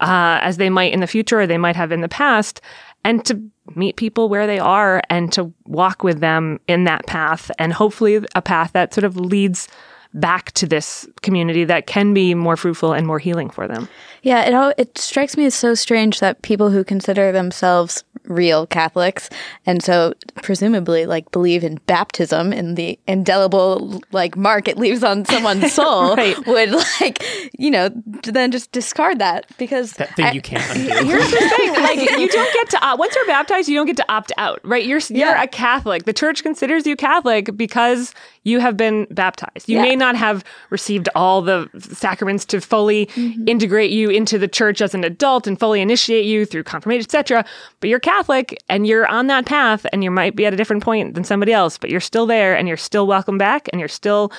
[0.00, 2.60] uh, as they might in the future or they might have in the past,
[3.06, 3.40] and to
[3.76, 8.20] meet people where they are and to walk with them in that path, and hopefully
[8.34, 9.68] a path that sort of leads
[10.12, 13.88] back to this community that can be more fruitful and more healing for them.
[14.26, 18.66] Yeah, it all, it strikes me as so strange that people who consider themselves real
[18.66, 19.30] Catholics
[19.66, 20.12] and so
[20.42, 26.16] presumably like believe in baptism and the indelible like mark it leaves on someone's soul
[26.16, 26.36] Right.
[26.44, 27.22] would like
[27.56, 27.88] you know
[28.24, 31.04] then just discard that because that thing I- you can't undo.
[31.04, 33.96] Here's the thing: like you don't get to opt, once you're baptized, you don't get
[33.98, 34.84] to opt out, right?
[34.84, 35.42] You're you're Yeah.
[35.44, 36.04] a Catholic.
[36.04, 38.12] The church considers you Catholic because
[38.42, 39.68] you have been baptized.
[39.68, 39.82] You Yeah.
[39.82, 43.46] may not have received all the sacraments to fully Mm-hmm.
[43.46, 47.44] integrate you into the church as an adult and fully initiate you through confirmation, etc.
[47.80, 50.82] But you're Catholic and you're on that path, and you might be at a different
[50.82, 53.88] point than somebody else, but you're still there, and you're still welcome back, and you're
[53.88, 54.32] still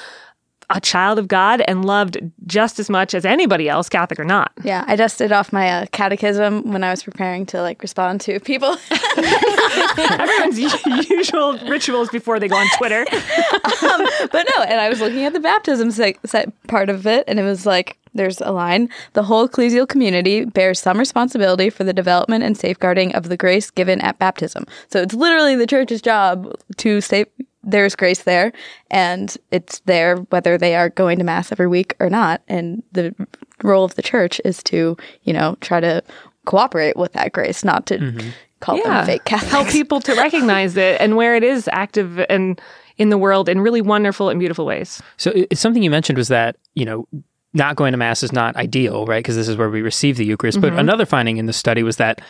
[0.69, 4.51] a child of God and loved just as much as anybody else, Catholic or not.
[4.63, 8.39] Yeah, I dusted off my uh, catechism when I was preparing to like respond to
[8.41, 8.75] people.
[9.97, 10.59] Everyone's
[11.09, 13.05] usual rituals before they go on Twitter.
[13.11, 17.39] but no, and I was looking at the baptism se- se- part of it, and
[17.39, 21.93] it was like there's a line: the whole ecclesial community bears some responsibility for the
[21.93, 24.65] development and safeguarding of the grace given at baptism.
[24.89, 27.27] So it's literally the church's job to save.
[27.67, 28.53] There's grace there,
[28.89, 32.41] and it's there whether they are going to mass every week or not.
[32.47, 33.13] And the
[33.61, 36.01] role of the church is to, you know, try to
[36.45, 38.29] cooperate with that grace, not to mm-hmm.
[38.61, 39.51] call them fake Catholics.
[39.51, 42.59] help people to recognize it and where it is active and
[42.97, 45.01] in the world in really wonderful and beautiful ways.
[45.17, 47.07] So it's something you mentioned was that, you know,
[47.53, 49.19] not going to mass is not ideal, right?
[49.19, 50.61] Because this is where we receive the Eucharist.
[50.61, 50.79] But mm-hmm.
[50.79, 52.21] another finding in the study was that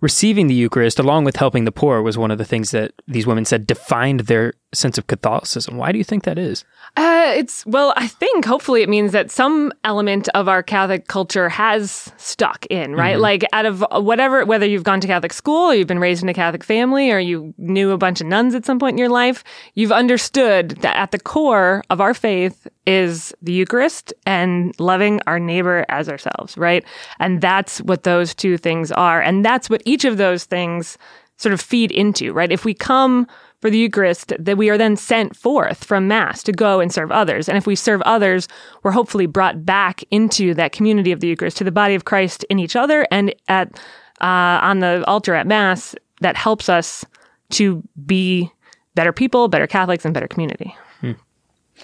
[0.00, 3.26] receiving the Eucharist along with helping the poor was one of the things that these
[3.26, 5.76] women said defined their sense of Catholicism.
[5.76, 6.64] Why do you think that is?
[6.96, 11.50] Uh, it's well, I think hopefully it means that some element of our Catholic culture
[11.50, 13.18] has stuck in, right?
[13.18, 16.30] Like out of whatever, whether you've gone to Catholic school, or you've been raised in
[16.30, 19.10] a Catholic family, or you knew a bunch of nuns at some point in your
[19.10, 25.20] life, you've understood that at the core of our faith is the Eucharist and loving
[25.26, 26.82] our neighbor as ourselves, right?
[27.18, 30.96] And that's what those two things are, and that's what each of those things
[31.36, 32.50] sort of feed into, right?
[32.50, 33.26] If we come
[33.60, 37.10] for the Eucharist, that we are then sent forth from Mass to go and serve
[37.10, 37.48] others.
[37.48, 38.48] And if we serve others,
[38.82, 42.44] we're hopefully brought back into that community of the Eucharist, to the body of Christ
[42.50, 43.80] in each other and at
[44.20, 47.04] uh, on the altar at Mass that helps us
[47.50, 48.50] to be
[48.94, 50.74] better people, better Catholics, and better community.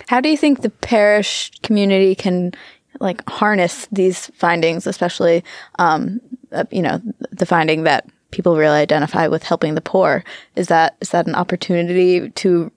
[0.09, 2.53] How do you think the parish community can
[3.01, 5.45] like harness these findings, especially,
[5.79, 6.21] um,
[6.53, 10.25] uh, you know, the finding that people really identify with helping the poor?
[10.57, 12.73] Is that is that an opportunity to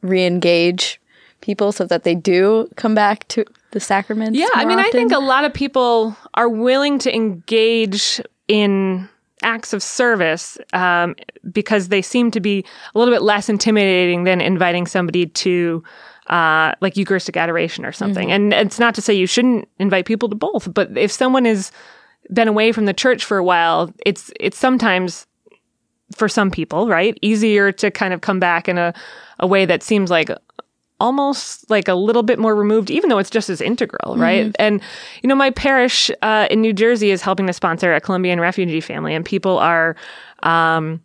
[0.00, 0.98] re-engage
[1.42, 4.38] people so that they do come back to the sacraments?
[4.38, 9.08] Yeah, I mean, I think a lot of people are willing to engage in
[9.42, 11.14] acts of service um,
[11.50, 15.82] because they seem to be a little bit less intimidating than inviting somebody to.
[16.26, 18.30] Uh, like Eucharistic adoration or something.
[18.30, 21.72] And it's not to say you shouldn't invite people to both, but if someone has
[22.32, 25.26] been away from the church for a while, it's it's sometimes
[26.14, 28.92] for some people, right, easier to kind of come back in a,
[29.38, 30.30] a way that seems like
[30.98, 34.54] almost like a little bit more removed, even though it's just as integral, right?
[34.58, 34.82] And,
[35.22, 38.80] you know, my parish uh, in New Jersey is helping to sponsor a Colombian refugee
[38.80, 39.96] family, and people are,
[40.42, 41.00] um,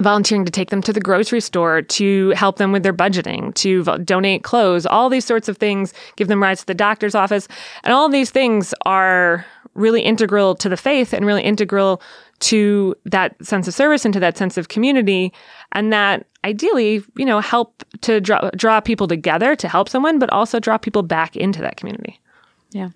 [0.00, 3.82] volunteering to take them to the grocery store, to help them with their budgeting, to
[3.84, 7.46] vo- donate clothes, all these sorts of things, give them rides to the doctor's office.
[7.84, 12.02] And all these things are really integral to the faith and really integral
[12.40, 15.32] to that sense of service and to that sense of community.
[15.72, 20.30] And that ideally, you know, help to draw, draw people together to help someone, but
[20.30, 22.20] also draw people back into that community.
[22.70, 22.90] yeah.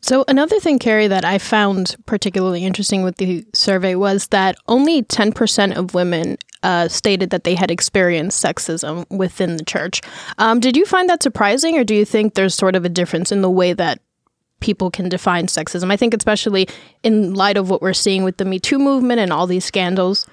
[0.00, 5.02] So, another thing, Kerry, that I found particularly interesting with the survey was that only
[5.02, 10.00] 10% of women uh, stated that they had experienced sexism within the church.
[10.38, 13.32] Um, did you find that surprising, or do you think there's sort of a difference
[13.32, 14.00] in the way that
[14.60, 15.90] people can define sexism?
[15.90, 16.68] I think, especially
[17.02, 20.26] in light of what we're seeing with the Me Too movement and all these scandals.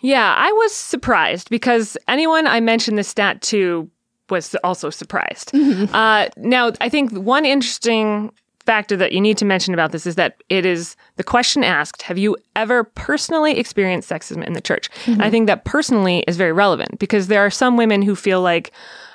[0.00, 3.90] Yeah, I was surprised because anyone I mentioned this stat to
[4.30, 5.52] was also surprised.
[5.92, 8.32] Uh, now, I think one interesting
[8.68, 12.02] factor that you need to mention about this is that it is the question asked
[12.02, 14.90] Have you ever personally experienced sexism in the church?
[15.06, 18.42] And I think that personally is very relevant because there are some women who feel
[18.42, 18.70] like,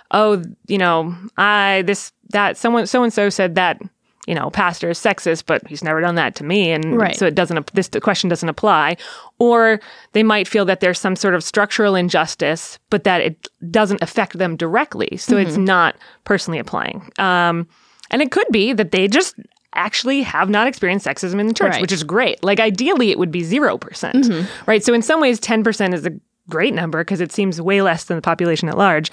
[0.10, 3.80] oh, you know, I, this, that, someone, so and so said that.
[4.26, 7.16] You know, pastor is sexist, but he's never done that to me, and Right.
[7.16, 7.74] so it doesn't.
[7.74, 8.96] This question doesn't apply.
[9.38, 9.82] Or
[10.14, 14.38] they might feel that there's some sort of structural injustice, but that it doesn't affect
[14.38, 17.12] them directly, so it's not personally applying.
[17.20, 17.68] Um,
[18.12, 19.36] and it could be that they just
[19.76, 21.82] actually have not experienced sexism in the church, Right.
[21.82, 22.42] which is great.
[22.44, 24.28] Like ideally, it would be zero percent,
[24.68, 24.84] right?
[24.84, 26.12] So in some ways, ten percent is a
[26.50, 29.12] great number because it seems way less than the population at large.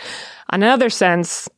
[0.51, 1.49] On another sense,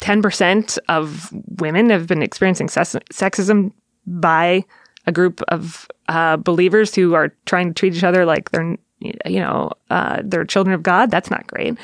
[0.00, 3.72] 10% of women have been experiencing sex- sexism
[4.06, 4.64] by
[5.06, 8.76] a group of uh, believers who are trying to treat each other like they're
[9.24, 11.78] you know uh, they're children of god that's not great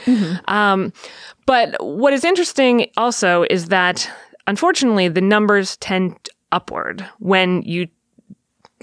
[0.48, 0.92] um,
[1.46, 4.10] but what is interesting also is that
[4.46, 6.14] unfortunately the numbers tend
[6.52, 7.88] upward when you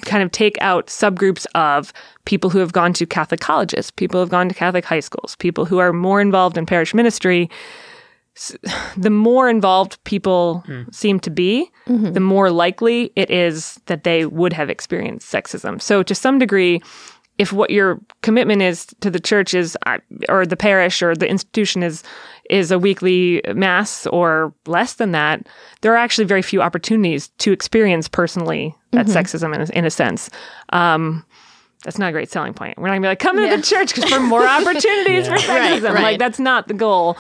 [0.02, 1.94] kind of take out subgroups of
[2.26, 5.36] people who have gone to Catholic colleges, people who have gone to Catholic high schools,
[5.38, 7.50] people who are more involved in parish ministry.
[8.36, 8.56] S-
[8.98, 14.54] The more involved people seem to be, the more likely it is that they would
[14.54, 15.82] have experienced sexism.
[15.82, 16.82] So, to some degree,
[17.40, 19.98] if what your commitment is to the church is, uh,
[20.30, 22.04] or the parish or the institution is,
[22.50, 25.48] is a weekly mass or less than that,
[25.82, 29.90] there are actually very few opportunities to experience personally that sexism in a, in a
[29.90, 30.30] sense.
[30.72, 31.26] Um,
[31.84, 32.78] that's not a great selling point.
[32.78, 35.42] We're not gonna be like, come to the church because for more opportunities for Right,
[35.82, 35.94] sexism.
[35.96, 36.04] right.
[36.04, 37.18] Like that's not the goal.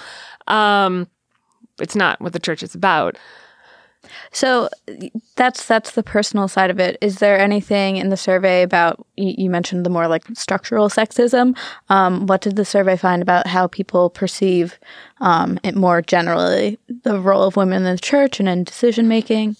[0.48, 1.08] Um,
[1.80, 3.18] it's not what the church is about.
[4.32, 4.70] So
[5.36, 6.98] that's that's the personal side of it.
[7.02, 11.58] Is there anything in the survey about you, you mentioned the more like structural sexism?
[11.90, 14.78] Um, what did the survey find about how people perceive
[15.22, 19.56] um, it more generally the role of women in the church and in decision making?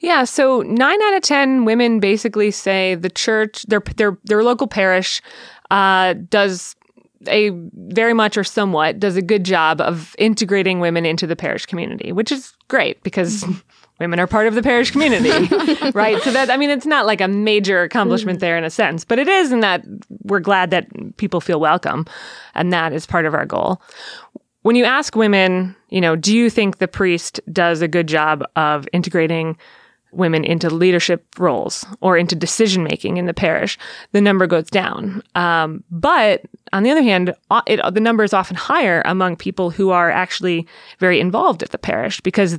[0.00, 4.66] Yeah, so nine out of ten women basically say the church, their their their local
[4.66, 5.22] parish,
[5.70, 6.74] uh, does
[7.28, 11.66] a very much or somewhat does a good job of integrating women into the parish
[11.66, 13.44] community, which is great because
[14.00, 15.30] women are part of the parish community,
[15.94, 16.20] right?
[16.22, 18.40] So that I mean, it's not like a major accomplishment mm.
[18.40, 19.84] there in a sense, but it is in that
[20.24, 22.06] we're glad that people feel welcome,
[22.54, 23.80] and that is part of our goal
[24.66, 28.42] when you ask women, you know, do you think the priest does a good job
[28.56, 29.56] of integrating
[30.16, 33.78] women into leadership roles or into decision making in the parish,
[34.12, 35.22] the number goes down.
[35.34, 37.34] Um, but on the other hand,
[37.66, 40.66] it, the number is often higher among people who are actually
[40.98, 42.58] very involved at the parish because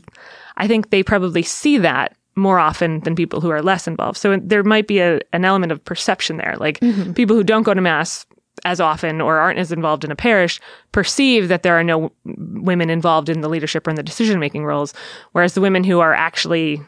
[0.58, 4.18] I think they probably see that more often than people who are less involved.
[4.18, 6.56] So there might be a, an element of perception there.
[6.60, 6.80] Like
[7.16, 8.26] people who don't go to mass
[8.66, 10.60] as often or aren't as involved in a parish
[10.92, 14.66] perceive that there are no women involved in the leadership or in the decision making
[14.66, 14.94] roles,
[15.32, 16.82] whereas the women who are actually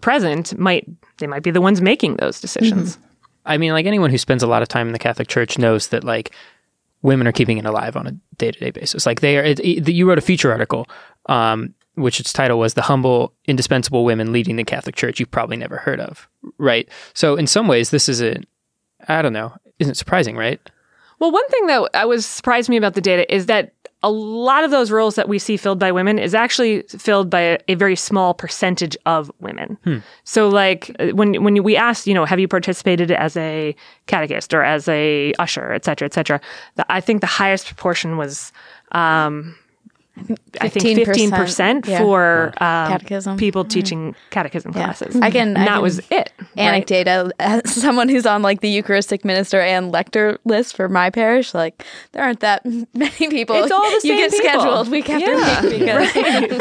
[0.00, 2.98] present might they might be the ones making those decisions.
[3.44, 5.88] I mean, like anyone who spends a lot of time in the Catholic Church knows
[5.88, 6.32] that like
[7.02, 9.06] women are keeping it alive on a day to day basis.
[9.06, 9.42] Like they are.
[9.42, 10.86] It, it, you wrote a feature article,
[11.26, 15.56] um, which its title was "The Humble, Indispensable Women Leading the Catholic Church." You've probably
[15.56, 16.88] never heard of, right?
[17.14, 18.36] So in some ways, this is a,
[19.08, 20.60] I don't know, isn't surprising, right?
[21.18, 24.64] Well, one thing that I was surprised me about the data is that a lot
[24.64, 27.74] of those roles that we see filled by women is actually filled by a, a
[27.74, 29.76] very small percentage of women.
[30.24, 33.74] So, like uh, when when we asked, you know, have you participated as a
[34.06, 36.40] catechist or as a usher, et cetera, et cetera,
[36.76, 38.52] the, I think the highest proportion was.
[38.92, 39.56] Um,
[40.60, 41.98] I think 15%, yeah.
[41.98, 43.36] for um, Catechism.
[43.36, 44.84] people teaching catechism Yeah.
[44.84, 45.16] classes.
[45.16, 46.32] I can- And I that can was it.
[46.56, 47.08] right?
[47.08, 51.54] Uh, as someone who's on like the Eucharistic minister and lector list for my parish,
[51.54, 53.56] like there aren't that many people.
[53.56, 54.12] It's all the same.
[54.12, 54.48] you get people.
[54.50, 55.62] scheduled week after Yeah.
[55.62, 56.60] week because,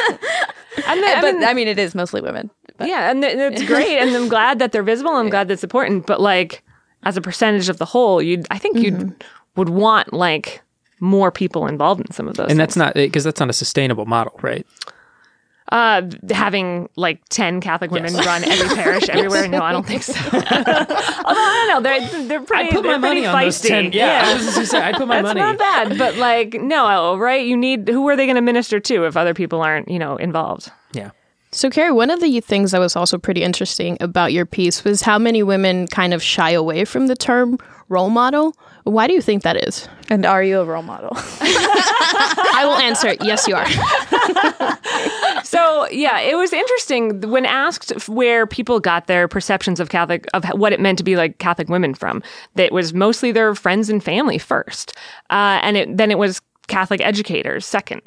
[0.87, 2.49] And the, I but mean, I mean it is mostly women.
[2.77, 5.11] But Yeah, and th- it's great, and I'm glad that they're visible.
[5.11, 6.05] I'm glad that's important.
[6.05, 6.63] But like,
[7.03, 9.23] as a percentage of the whole, you, would I think you would
[9.55, 10.61] would want like
[10.99, 12.49] more people involved in some of those.
[12.49, 12.85] And that's things.
[12.85, 14.65] not because that's not a sustainable model, right?
[15.71, 19.47] uh, having like ten Catholic women run every parish everywhere.
[19.47, 20.13] No, I don't think so.
[20.33, 22.81] Although I don't know, they're they're pretty.
[22.81, 24.01] they're pretty feisty.
[24.01, 25.41] I was just gonna say, I'd put my That's money.
[25.41, 27.45] not bad, but like no, right?
[27.45, 30.15] You need who are they going to minister to if other people aren't, you know,
[30.15, 30.71] involved?
[30.93, 31.11] Yeah.
[31.51, 35.01] So, Kerry, one of the things that was also pretty interesting about your piece was
[35.01, 37.57] how many women kind of shy away from the term
[37.89, 38.55] role model.
[38.83, 39.87] Why do you think that is?
[40.09, 41.09] and are you a role model?
[41.15, 43.67] I will answer yes, you are.
[45.43, 50.43] So yeah, it was interesting when asked where people got their perceptions of Catholic of
[50.49, 52.21] what it meant to be like Catholic women from.
[52.55, 54.93] That it was mostly their friends and family first,
[55.29, 58.01] uh, and it, then it was Catholic educators second.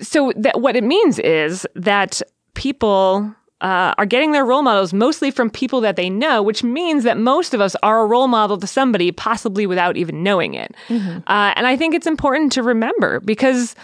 [0.00, 2.22] So that what it means is that
[2.54, 3.34] people.
[3.60, 7.18] Uh, are getting their role models mostly from people that they know, which means that
[7.18, 10.74] most of us are a role model to somebody, possibly without even knowing it.
[10.88, 13.74] Uh, and I think it's important to remember because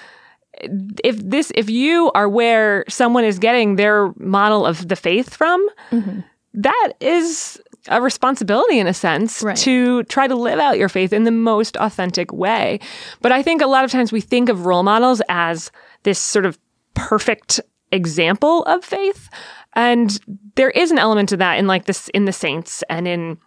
[1.04, 5.66] if this if you are where someone is getting their model of the faith from
[6.54, 9.56] that is a responsibility in a sense Right.
[9.58, 12.80] to try to live out your faith in the most authentic way
[13.20, 15.70] but i think a lot of times we think of role models as
[16.04, 16.58] this sort of
[16.94, 17.60] perfect
[17.92, 19.28] example of faith
[19.76, 20.18] and
[20.56, 23.38] there is an element to that in like this in the saints and in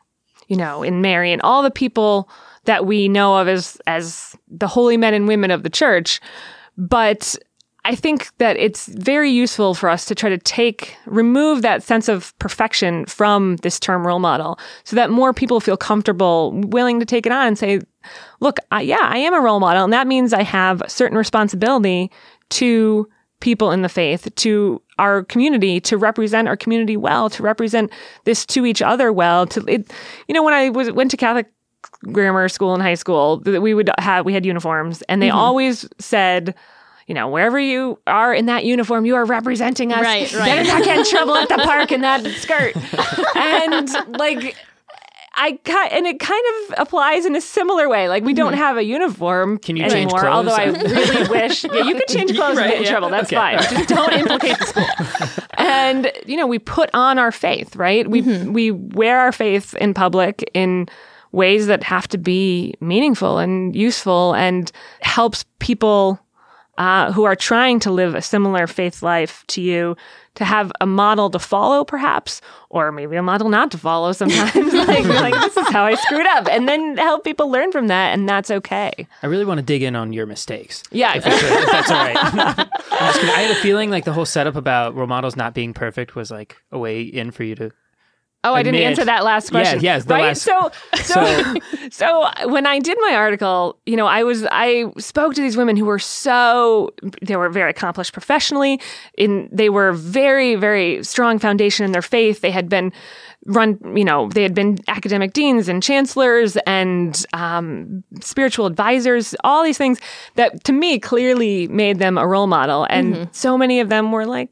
[0.50, 2.28] you know, in Mary and all the people
[2.65, 6.20] that we know of as as the holy men and women of the church.
[6.78, 7.38] But
[7.86, 12.10] I think that it's very useful for us to try to take remove that sense
[12.10, 17.06] of perfection from this term role model so that more people feel comfortable willing to
[17.06, 17.80] take it on and say
[18.42, 21.18] look I, yeah i am a role model and that means i have a certain
[21.18, 22.12] responsibility
[22.50, 23.08] to
[23.39, 27.91] people in the faith to our community to represent our community well to represent
[28.25, 29.91] this to each other well to it
[30.27, 31.47] you know when i was went to catholic
[32.12, 35.37] grammar school in high school we would have we had uniforms and they mm-hmm.
[35.37, 36.54] always said
[37.08, 40.04] you know, wherever you are in that uniform, you are representing us.
[40.04, 40.45] Right, right.
[40.45, 42.75] Better not get in trouble at the park in that skirt.
[43.35, 43.89] And
[44.19, 44.56] like,
[45.42, 45.58] I
[45.92, 48.10] and it kind of applies in a similar way.
[48.10, 48.60] Like we don't hmm.
[48.60, 50.19] have a uniform Can you change anymore.
[50.19, 50.33] clothes?
[50.33, 52.90] Although I really wish, yeah, you can change clothes and Right, get in yeah.
[52.92, 53.10] trouble.
[53.10, 53.58] That's Okay, fine.
[53.62, 55.46] Just don't implicate the school.
[55.58, 58.10] and you know, we put on our faith, right?
[58.10, 58.52] We mm-hmm.
[58.52, 60.90] we wear our faith in public in
[61.31, 64.71] ways that have to be meaningful and useful and
[65.02, 66.19] helps people
[66.80, 69.98] uh, who are trying to live a similar faith life to you
[70.36, 74.73] to have a model to follow, perhaps, or maybe a model not to follow sometimes.
[74.73, 76.48] like, like, this is how I screwed up.
[76.48, 78.92] And then help people learn from that, and that's okay.
[79.21, 80.82] I really want to dig in on your mistakes.
[80.90, 81.15] Yeah.
[81.17, 82.15] if that's all right.
[82.23, 82.67] I'm
[83.08, 83.36] just kidding.
[83.36, 86.32] I had a feeling like the whole setup about role models not being perfect was
[86.32, 87.71] like a way in for you to.
[88.46, 89.81] Oh, I didn't answer that last Yeah, question.
[89.81, 90.23] yes, the right.
[90.27, 91.56] last- So, so,
[91.92, 95.75] so when I did my article, you know, I was I spoke to these women
[95.75, 98.79] who were so they were very accomplished professionally.
[99.17, 102.40] In they were very very strong foundation in their faith.
[102.40, 102.94] They had been
[103.46, 109.35] run, you know, they had been academic deans and chancellors and um, spiritual advisors.
[109.44, 110.00] All these things
[110.35, 112.85] that to me clearly made them a role model.
[112.90, 114.50] And so many of them were like.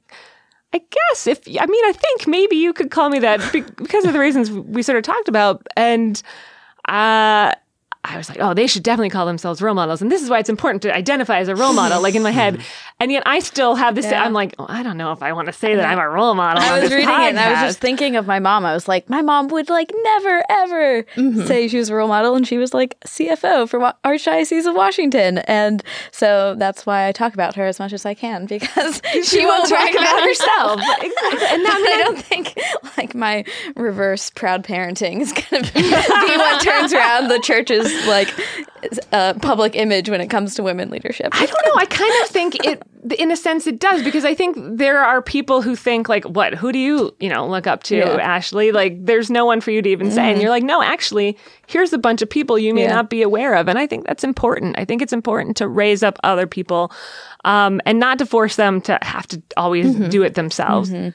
[0.78, 4.14] I guess if I mean I think maybe you could call me that because of
[4.14, 5.66] the reasons we sort of talked about.
[5.76, 6.22] And
[6.88, 7.54] uh
[8.10, 10.02] I was like, oh, they should definitely call themselves role models.
[10.02, 12.32] And this is why it's important to identify as a role model, like in my
[12.32, 12.62] head.
[13.00, 14.24] And yet I still have this, Yeah.
[14.24, 16.34] I'm like, oh, I don't know if I want to say that I'm a role
[16.34, 16.64] model.
[16.64, 18.66] I was reading it and I was just thinking of my mom.
[18.66, 21.46] I was like, my mom would like never ever mm-hmm.
[21.46, 25.40] say she was a role model, and she was like CFO for Archdiocese of Washington,
[25.40, 29.46] and so that's why I talk about her as much as I can because she,
[29.46, 30.82] won't talk about herself.
[31.00, 31.48] Exactly.
[31.50, 32.56] And now, I don't think
[32.98, 33.46] like my
[33.76, 38.30] reverse proud parenting is going to be what turns around the church's like
[39.12, 41.30] uh, public image when it comes to women leadership.
[41.34, 41.74] I don't know.
[41.76, 42.82] I kind of think it,
[43.20, 46.54] in a sense, it does because I think there are people who think like, "What?
[46.54, 48.08] Who do you, you know, look up to, Yeah.
[48.10, 48.20] Mm-hmm.
[48.20, 51.38] Ashley?" Like, there's no one for you to even say, and you're like, "No, actually,
[51.68, 52.94] here's a bunch of people you may Yeah.
[52.96, 54.78] not be aware of," and I think that's important.
[54.78, 56.92] I think it's important to raise up other people,
[57.46, 60.10] um, and not to force them to have to always Mm-hmm.
[60.10, 60.94] do it themselves.
[60.94, 61.12] All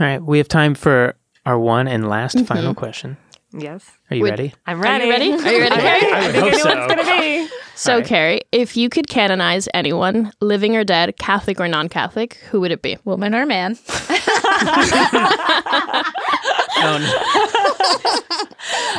[0.00, 3.16] right, we have time for our one and last final question.
[3.52, 4.52] Yes, Are you ready?
[4.66, 5.04] I'm ready.
[5.04, 5.32] Are you ready?
[5.32, 6.74] Are you ready, I'm I, think I hope know it's so.
[6.86, 7.48] gonna be.
[7.74, 8.06] So, All right.
[8.06, 12.82] Kerry, if you could canonize anyone, living or dead, Catholic or non-Catholic, who would it
[12.82, 12.98] be?
[13.04, 13.78] Woman or man?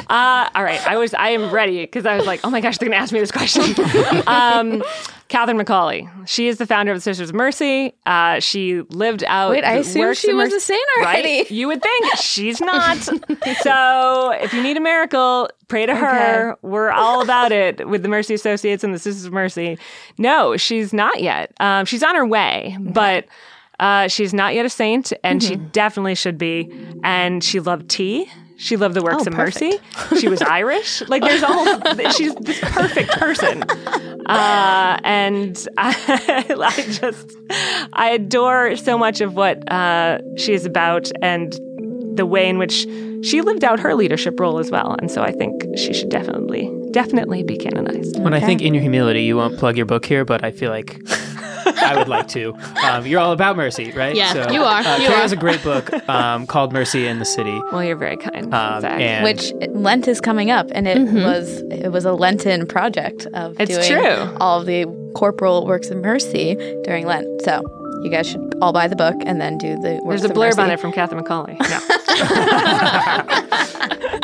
[0.09, 2.77] Uh, all right, I was I am ready because I was like, oh my gosh,
[2.77, 3.63] they're gonna ask me this question.
[4.27, 4.83] um,
[5.27, 6.09] Catherine McAuley.
[6.27, 7.93] She is the founder of the Sisters of Mercy.
[8.07, 9.51] Uh, she lived out.
[9.51, 11.37] Wait, I the assumed works she was mercy- a saint already.
[11.39, 11.51] Right?
[11.59, 12.97] You would think she's not.
[12.97, 16.57] so if you need a miracle, pray to her.
[16.63, 19.77] We're all about it with the Mercy Associates and the Sisters of Mercy.
[20.17, 21.53] No, she's not yet.
[21.59, 23.25] Um, she's on her way, but.
[23.79, 25.67] Uh, she's not yet a saint, and she Mm-hmm.
[25.67, 26.69] definitely should be.
[27.03, 28.29] And she loved tea.
[28.57, 29.71] She loved the works Oh, of mercy.
[30.19, 31.01] She was Irish.
[31.07, 31.65] Like there's all.
[32.11, 33.63] She's this perfect person.
[34.25, 37.37] Uh, and I, I just
[37.93, 41.53] I adore so much of what uh, she is about and
[42.17, 42.85] the way in which
[43.21, 44.95] she lived out her leadership role as well.
[44.99, 48.19] And so I think she should definitely definitely be canonized.
[48.19, 50.71] When I think in your humility, you won't plug your book here, but I feel
[50.71, 50.99] like
[51.77, 52.53] I would like to.
[52.83, 54.15] Um, you're all about mercy, right?
[54.15, 54.81] Yeah, you are.
[54.81, 55.21] Uh, You Kerry are.
[55.21, 57.59] has a great book um, called Mercy in the City.
[57.71, 58.53] Well, you're very kind.
[58.53, 63.27] Um, and which Lent is coming up, and it was it was a Lenten project
[63.33, 64.37] of It's doing true.
[64.39, 67.27] all of the corporal works of mercy during Lent.
[67.43, 67.61] So
[68.03, 70.57] you guys should all buy the book and then do the works There's a blurb
[70.57, 71.59] on it from Catherine McAuley.
[71.59, 71.79] No.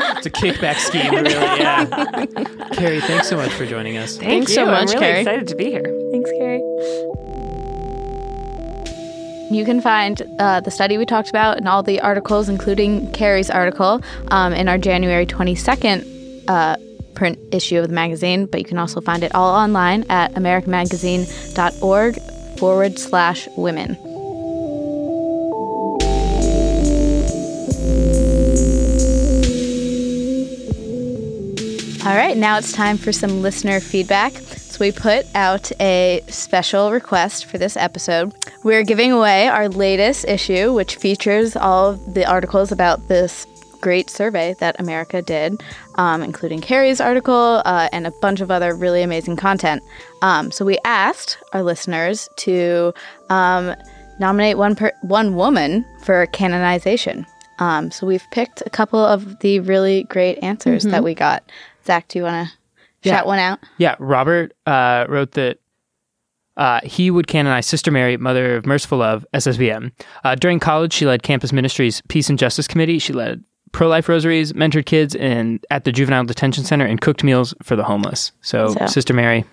[0.18, 1.32] it's a kickback scheme, really.
[1.32, 1.86] Yeah.
[2.74, 4.18] Kerry, thanks so much for joining us.
[4.18, 4.56] Thank Thanks you.
[4.56, 5.20] so much, I'm really Kerry.
[5.22, 6.10] excited to be here.
[6.12, 6.62] Thanks, Kerry.
[9.52, 13.50] You can find uh, the study we talked about and all the articles, including Kerry's
[13.52, 16.78] article, um, in our January 22nd uh,
[17.14, 18.48] print issue of the magazine.
[18.48, 22.20] But you can also find it all online at americamagazine.org
[22.58, 23.98] forward slash women.
[32.06, 34.34] All right, now it's time for some listener feedback.
[34.76, 38.34] So, we put out a special request for this episode.
[38.66, 43.48] We're giving away our latest issue, which features all of the articles about this
[43.80, 45.64] great survey that America did,
[45.96, 49.82] um, including Kerry's article uh, and a bunch of other really amazing content.
[50.22, 52.94] Um, so, we asked our listeners to
[53.30, 53.74] um,
[54.20, 57.26] nominate one, per- one woman for canonization.
[57.60, 61.50] Um, so, we've picked a couple of the really great answers that we got.
[61.86, 62.65] Zach, do you want to
[63.06, 63.18] Yeah.
[63.18, 63.60] shout one out?
[63.78, 65.60] Yeah, Robert uh, wrote that
[66.58, 69.92] uh, he would canonize Sister Mary, Mother of Merciful Love, SSVM.
[70.24, 72.98] Uh, during college, she led Campus Ministries Peace and Justice Committee.
[73.00, 73.44] She led
[73.74, 77.76] pro life rosaries, mentored kids in at the juvenile detention center, and cooked meals for
[77.76, 78.32] the homeless.
[78.42, 79.44] So, So- Sister Mary,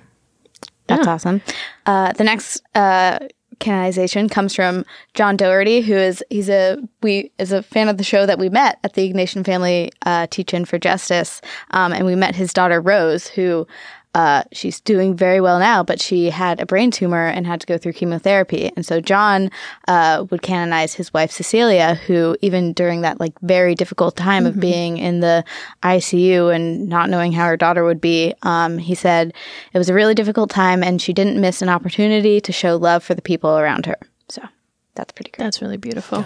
[0.87, 1.43] That's awesome.
[1.87, 3.19] Uh, the next uh,
[3.59, 4.85] canonization comes from
[5.15, 8.49] John Doherty, who is he's a we is a fan of the show that we
[8.49, 11.41] met at the Ignatian Family uh, Teach-In for Justice,
[11.71, 13.67] um, and we met his daughter Rose, who.
[14.15, 17.67] Uh, she's doing very well now, but she had a brain tumor and had to
[17.67, 18.71] go through chemotherapy.
[18.77, 19.51] And so John
[19.89, 24.61] uh, would canonize his wife Cecilia, who even during that like very difficult time of
[24.61, 25.45] being in the
[25.83, 29.33] ICU and not knowing how her daughter would be, um, he said
[29.73, 33.03] it was a really difficult time, and she didn't miss an opportunity to show love
[33.03, 33.97] for the people around her.
[34.29, 34.43] So
[34.95, 35.45] that's pretty great.
[35.45, 36.25] That's really beautiful.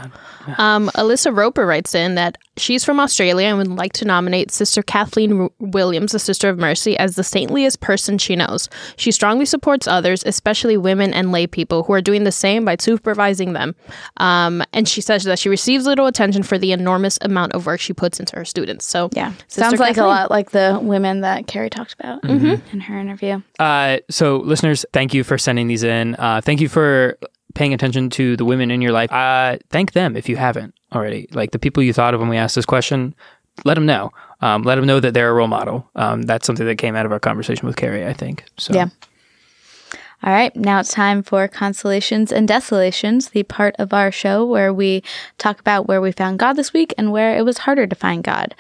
[0.59, 4.83] Um, Alyssa Roper writes in that she's from Australia and would like to nominate Sister
[4.83, 8.69] Kathleen R- Williams, the Sister of Mercy, as the saintliest person she knows.
[8.97, 12.77] She strongly supports others, especially women and lay people, who are doing the same by
[12.81, 13.77] supervising them.
[14.17, 17.81] Um, and she says that she receives little attention for the enormous amount of work
[17.81, 18.85] she puts into her students.
[18.85, 22.81] So Yeah, Sister sounds like a lot like the women that Kerry talked about in
[22.81, 23.43] her interview.
[23.61, 26.15] Uh, so, listeners, thank you for sending these in.
[26.17, 27.19] Uh, thank you for
[27.57, 29.11] paying attention to the women in your life.
[29.11, 31.27] Uh, thank them if you haven't already.
[31.33, 33.15] Like the people you thought of when we asked this question,
[33.65, 34.13] let them know.
[34.43, 35.89] Um, let them know that they're a role model.
[35.97, 38.45] Um, that's something that came out of our conversation with Kerry, I think.
[38.59, 38.89] So, Yeah.
[40.23, 44.73] All right, now it's time for Consolations and Desolations, the part of our show where
[44.73, 45.03] we
[45.37, 48.25] talk about where we found God this week and where it was harder to find
[48.25, 48.55] God.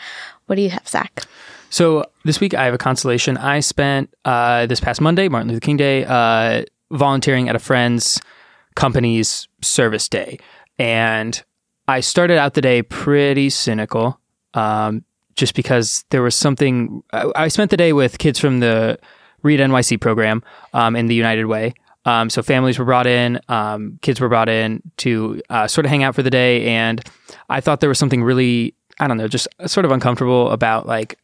[0.47, 1.25] What do you have, Zach?
[1.71, 3.37] So this week I have a consolation.
[3.39, 8.21] I spent uh, this past Monday, Martin Luther King Day, uh, volunteering at a friend's
[8.77, 10.39] company's service day,
[10.79, 11.43] and
[11.89, 14.21] I started out the day pretty cynical,
[14.55, 15.05] um,
[15.35, 17.03] just because there was something.
[17.13, 19.01] I, I spent the day with kids from the
[19.43, 21.75] Read NYC program um, in the United Way.
[22.05, 25.91] Um, so families were brought in, um, kids were brought in to uh, sort of
[25.91, 27.03] hang out for the day, and
[27.49, 31.19] I thought there was something really, I don't know, just sort of uncomfortable about like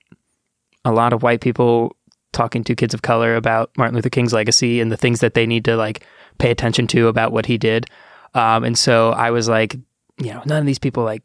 [0.84, 1.94] a lot of white people
[2.32, 5.46] talking to kids of color about Martin Luther King's legacy and the things that they
[5.46, 6.05] need to like
[6.43, 7.86] pay attention to about what he did.
[8.34, 9.74] Um, and so I was like,
[10.18, 11.22] you know, none of these people like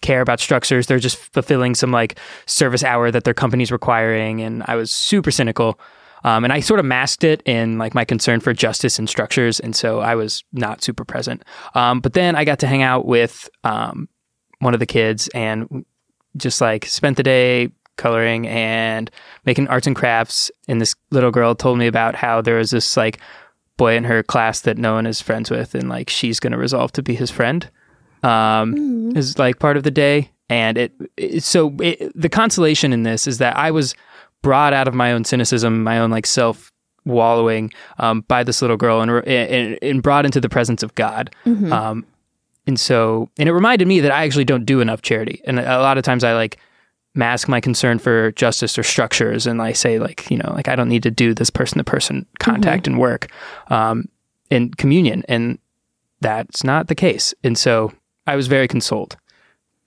[0.00, 0.86] care about structures.
[0.86, 4.40] They're just fulfilling some like service hour that their company's requiring.
[4.40, 5.80] And I was super cynical.
[6.22, 9.58] Um, and I sort of masked it in like my concern for justice and structures.
[9.58, 11.44] And so I was not super present.
[11.74, 14.08] Um, but then I got to hang out with um,
[14.60, 15.84] one of the kids and
[16.36, 19.10] just like spent the day coloring and
[19.44, 20.52] making arts and crafts.
[20.68, 23.18] And this little girl told me about how there was this like
[23.78, 26.58] boy in her class that no one is friends with, and like she's going to
[26.58, 27.70] resolve to be his friend.
[28.22, 33.04] Um, is like part of the day, and it, it so it, the consolation in
[33.04, 33.94] this is that I was
[34.42, 36.70] brought out of my own cynicism, my own like self
[37.06, 41.34] wallowing um, by this little girl, and, and and brought into the presence of God.
[41.72, 42.04] Um,
[42.66, 45.40] and so, and it reminded me that I actually don't do enough charity.
[45.46, 46.58] And a lot of times I like
[47.18, 49.46] mask my concern for justice or structures.
[49.46, 51.84] And I say like, you know, like I don't need to do this person to
[51.84, 53.26] person contact and work,
[53.68, 54.08] um,
[54.50, 55.24] in communion.
[55.28, 55.58] And
[56.20, 57.34] that's not the case.
[57.42, 57.92] And so
[58.26, 59.16] I was very consoled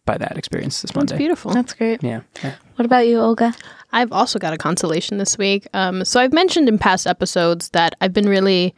[0.06, 1.18] by that experience this that's Monday.
[1.18, 1.52] beautiful.
[1.52, 2.04] That's great.
[2.04, 2.22] Yeah.
[2.44, 2.56] yeah.
[2.76, 3.54] What about you, Olga?
[3.94, 5.68] I've also got a consolation this week.
[5.74, 8.76] Um, so I've mentioned in past episodes that I've been really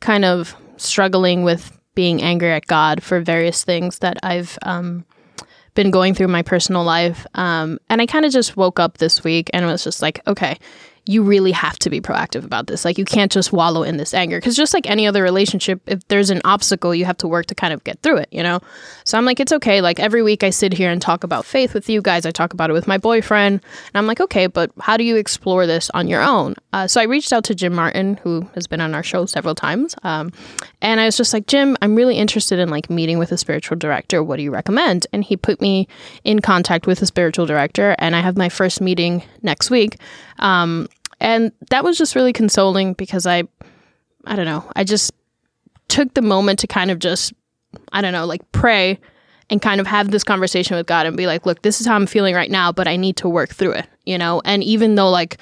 [0.00, 5.04] kind of struggling with being angry at God for various things that I've um,
[5.74, 7.26] been going through my personal life.
[7.34, 10.58] Um, and I kind of just woke up this week and was just like, okay,
[11.06, 12.84] you really have to be proactive about this.
[12.84, 14.38] Like, you can't just wallow in this anger.
[14.38, 17.54] Because just like any other relationship, if there's an obstacle, you have to work to
[17.54, 18.60] kind of get through it, you know?
[19.04, 19.80] So I'm like, it's okay.
[19.80, 22.26] Like, every week I sit here and talk about faith with you guys.
[22.26, 23.54] I talk about it with my boyfriend.
[23.54, 26.54] And I'm like, okay, but how do you explore this on your own?
[26.72, 29.54] Uh, so I reached out to Jim Martin, who has been on our show several
[29.54, 29.96] times.
[30.02, 30.32] Um,
[30.80, 33.76] and I was just like, Jim, I'm really interested in like meeting with a spiritual
[33.76, 34.22] director.
[34.22, 35.06] What do you recommend?
[35.12, 35.88] And he put me
[36.24, 37.96] in contact with a spiritual director.
[37.98, 39.98] And I have my first meeting next week.
[40.38, 40.88] Um,
[41.20, 43.44] and that was just really consoling because I,
[44.24, 45.12] I don't know, I just
[45.88, 47.32] took the moment to kind of just,
[47.92, 48.98] I don't know, like pray
[49.50, 51.96] and kind of have this conversation with God and be like, look, this is how
[51.96, 54.40] I'm feeling right now, but I need to work through it, you know?
[54.44, 55.38] And even though like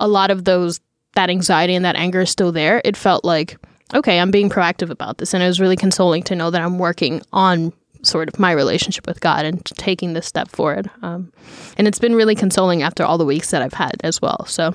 [0.00, 0.80] a lot of those,
[1.14, 3.56] that anxiety and that anger is still there, it felt like,
[3.92, 5.34] okay, I'm being proactive about this.
[5.34, 9.06] And it was really consoling to know that I'm working on sort of my relationship
[9.06, 10.90] with God and taking this step forward.
[11.02, 11.32] Um,
[11.76, 14.44] and it's been really consoling after all the weeks that I've had as well.
[14.46, 14.74] So,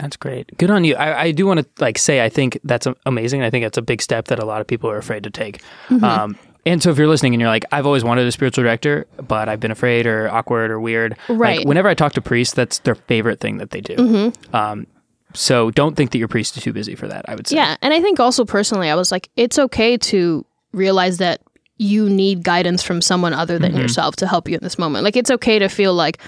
[0.00, 0.56] That's great.
[0.58, 0.94] Good on you.
[0.94, 3.42] I, I do want to like say I think that's amazing.
[3.42, 5.60] I think that's a big step that a lot of people are afraid to take.
[6.02, 9.06] Um, and so if you're listening and you're like, I've always wanted a spiritual director,
[9.26, 11.16] but I've been afraid or awkward or weird.
[11.28, 11.58] Right.
[11.58, 14.32] Like whenever I talk to priests, that's their favorite thing that they do.
[14.52, 14.86] Um,
[15.34, 17.28] so don't think that your priest is too busy for that.
[17.28, 17.56] I would say.
[17.56, 21.40] Yeah, and I think also personally, I was like, it's okay to realize that
[21.78, 25.04] you need guidance from someone other than yourself to help you in this moment.
[25.04, 26.18] Like it's okay to feel like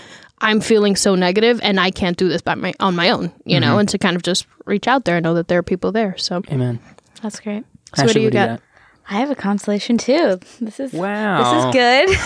[0.41, 3.61] I'm feeling so negative and I can't do this by my on my own, you
[3.61, 5.93] know, and to kind of just reach out there and know that there are people
[5.93, 6.17] there.
[6.17, 6.81] So, Amen.
[7.23, 7.65] That's great.
[7.95, 8.61] So what do Ashley, you do you got?
[9.09, 10.39] I have a consolation too.
[10.61, 11.43] This is Wow.
[11.43, 12.19] This is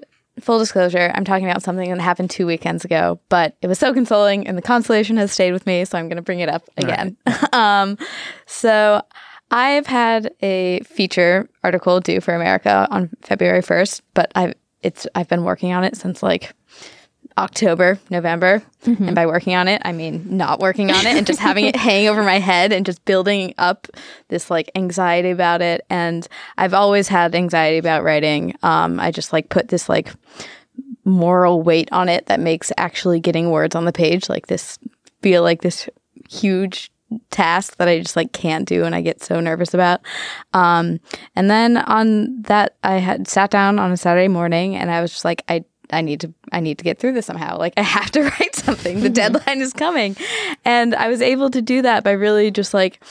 [0.40, 1.10] full disclosure.
[1.14, 4.56] I'm talking about something that happened two weekends ago, but it was so consoling, and
[4.56, 5.84] the consolation has stayed with me.
[5.84, 7.16] So I'm going to bring it up again.
[7.52, 7.98] um,
[8.46, 9.02] so
[9.50, 15.28] I've had a feature article due for America on February 1st, but I've it's I've
[15.28, 16.54] been working on it since like
[17.36, 18.62] October, November.
[18.84, 21.76] And by working on it, I mean not working on it and just having it
[21.88, 23.88] hang over my head and just building up
[24.28, 25.84] this like anxiety about it.
[25.88, 26.26] And
[26.56, 28.56] I've always had anxiety about writing.
[28.62, 30.12] Um, I just like put this like
[31.04, 34.78] moral weight on it that makes actually getting words on the page like this
[35.22, 35.88] feel like this
[36.28, 36.90] huge
[37.30, 40.00] task that I just like can't do and I get so nervous about.
[40.52, 41.00] Um,
[41.34, 45.12] and then on that I had sat down on a Saturday morning and I was
[45.12, 47.58] just like I I need to I need to get through this somehow.
[47.58, 49.00] Like I have to write something.
[49.00, 50.16] The deadline is coming.
[50.64, 53.02] And I was able to do that by really just like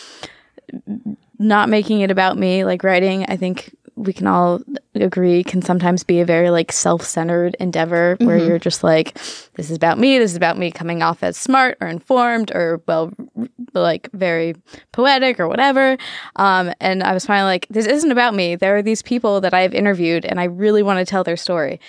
[1.39, 2.65] not making it about me.
[2.65, 4.61] Like writing, I think we can all
[4.93, 9.15] agree can sometimes be a very like self-centered endeavor where you're just like
[9.55, 12.81] this is about me this is about me coming off as smart or informed or
[12.87, 13.11] well
[13.73, 14.55] like very
[14.91, 15.97] poetic or whatever.
[16.35, 18.55] Um, and i was finally like this isn't about me.
[18.55, 21.79] There are these people that i've interviewed and i really want to tell their story.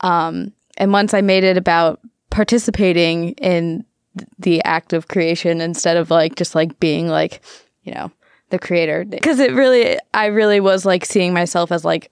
[0.00, 2.00] Um, and once i made it about
[2.30, 3.84] participating in
[4.16, 7.42] th- the act of creation instead of like just like being like
[7.82, 8.10] you know
[8.50, 9.04] the creator.
[9.04, 12.10] Because it really i really was like seeing myself as like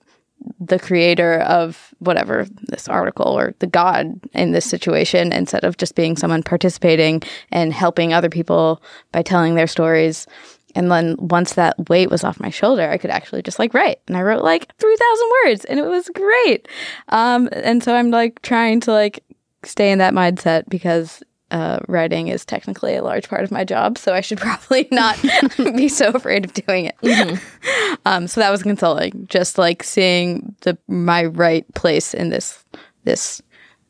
[0.59, 5.95] the creator of whatever this article or the god in this situation instead of just
[5.95, 7.21] being someone participating
[7.51, 8.81] and helping other people
[9.11, 10.27] by telling their stories.
[10.75, 13.99] And then once that weight was off my shoulder i could actually just like write.
[14.07, 16.67] And i wrote like 3000 words and it was great.
[17.09, 19.23] Um, and so i'm like trying to like
[19.63, 23.97] stay in that mindset because uh, writing is technically a large part of my job,
[23.97, 25.17] so I should probably not
[25.57, 27.39] be so afraid of doing it.
[28.05, 32.63] um, so that was consoling, just like seeing the my right place in this
[33.05, 33.41] this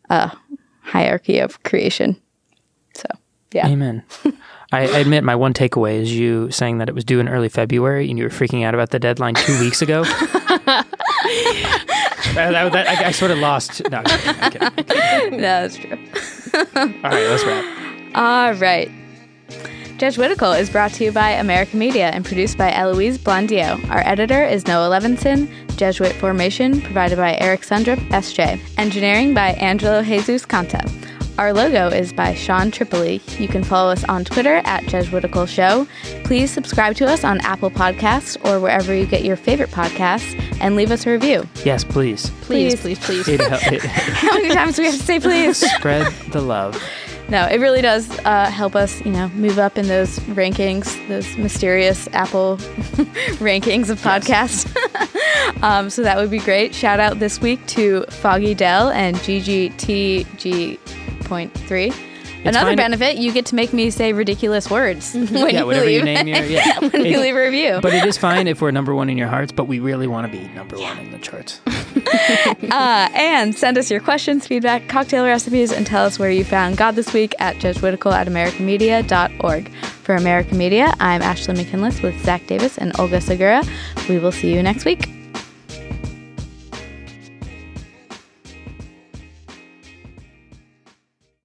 [0.10, 0.30] uh,
[0.82, 2.16] hierarchy of creation.
[2.93, 3.05] So
[3.53, 4.03] yeah, Amen.
[4.72, 7.47] I, I admit my one takeaway is you saying that it was due in early
[7.49, 10.03] February and you were freaking out about the deadline two weeks ago.
[10.03, 10.86] That-
[12.36, 13.82] that- that- I, I sort of lost.
[13.89, 15.32] No, I'm kidding, I'm kidding, I'm kidding.
[15.41, 15.97] no, that's true.
[16.58, 16.64] All
[17.03, 18.16] right, let's wrap.
[18.16, 18.91] All right.
[19.97, 23.89] Jesuitical is brought to you by America Media and produced by Eloise Blondiau.
[23.89, 25.49] Our editor is Noah Levinson.
[25.76, 28.60] Jesuit formation provided by Eric Sundrup, SJ.
[28.78, 30.97] Engineering by Angelo Jesus Canta.
[31.38, 33.22] Our logo is by Sean Tripoli.
[33.38, 35.88] You can follow us on Twitter at Jesuitical Show.
[36.24, 40.76] Please subscribe to us on Apple Podcasts or wherever you get your favorite podcasts and
[40.76, 41.48] leave us a review.
[41.64, 42.32] Yes, please.
[42.42, 42.98] please, Please.
[42.98, 43.28] please, please.
[43.28, 45.58] It, it, How many times do we have to say please?
[45.76, 46.82] spread the love.
[47.30, 51.38] No, it really does uh, help us, you know, move up in those rankings, those
[51.38, 52.58] mysterious Apple
[53.38, 54.66] rankings of podcasts.
[55.62, 56.74] um, so that would be great.
[56.74, 59.18] Shout out this week to Foggy Dell and
[61.28, 62.13] GGTG.3.
[62.45, 65.86] Another fine- benefit, you get to make me say ridiculous words when Yeah, you whatever
[65.86, 65.95] leave.
[65.99, 66.80] you name your yeah.
[66.80, 67.80] when you leave a review.
[67.82, 70.32] But it is fine if we're number one in your hearts, but we really want
[70.32, 71.61] to be number one in the charts.
[72.71, 76.78] Uh, and send us your questions, feedback, cocktail recipes, and tell us where you found
[76.78, 79.69] God this week at jesuitical at americamedia.org.
[80.03, 83.61] For America Media, I'm Ashley McKinless with Zach Davis and Olga Segura.
[84.07, 85.09] We will see you next week.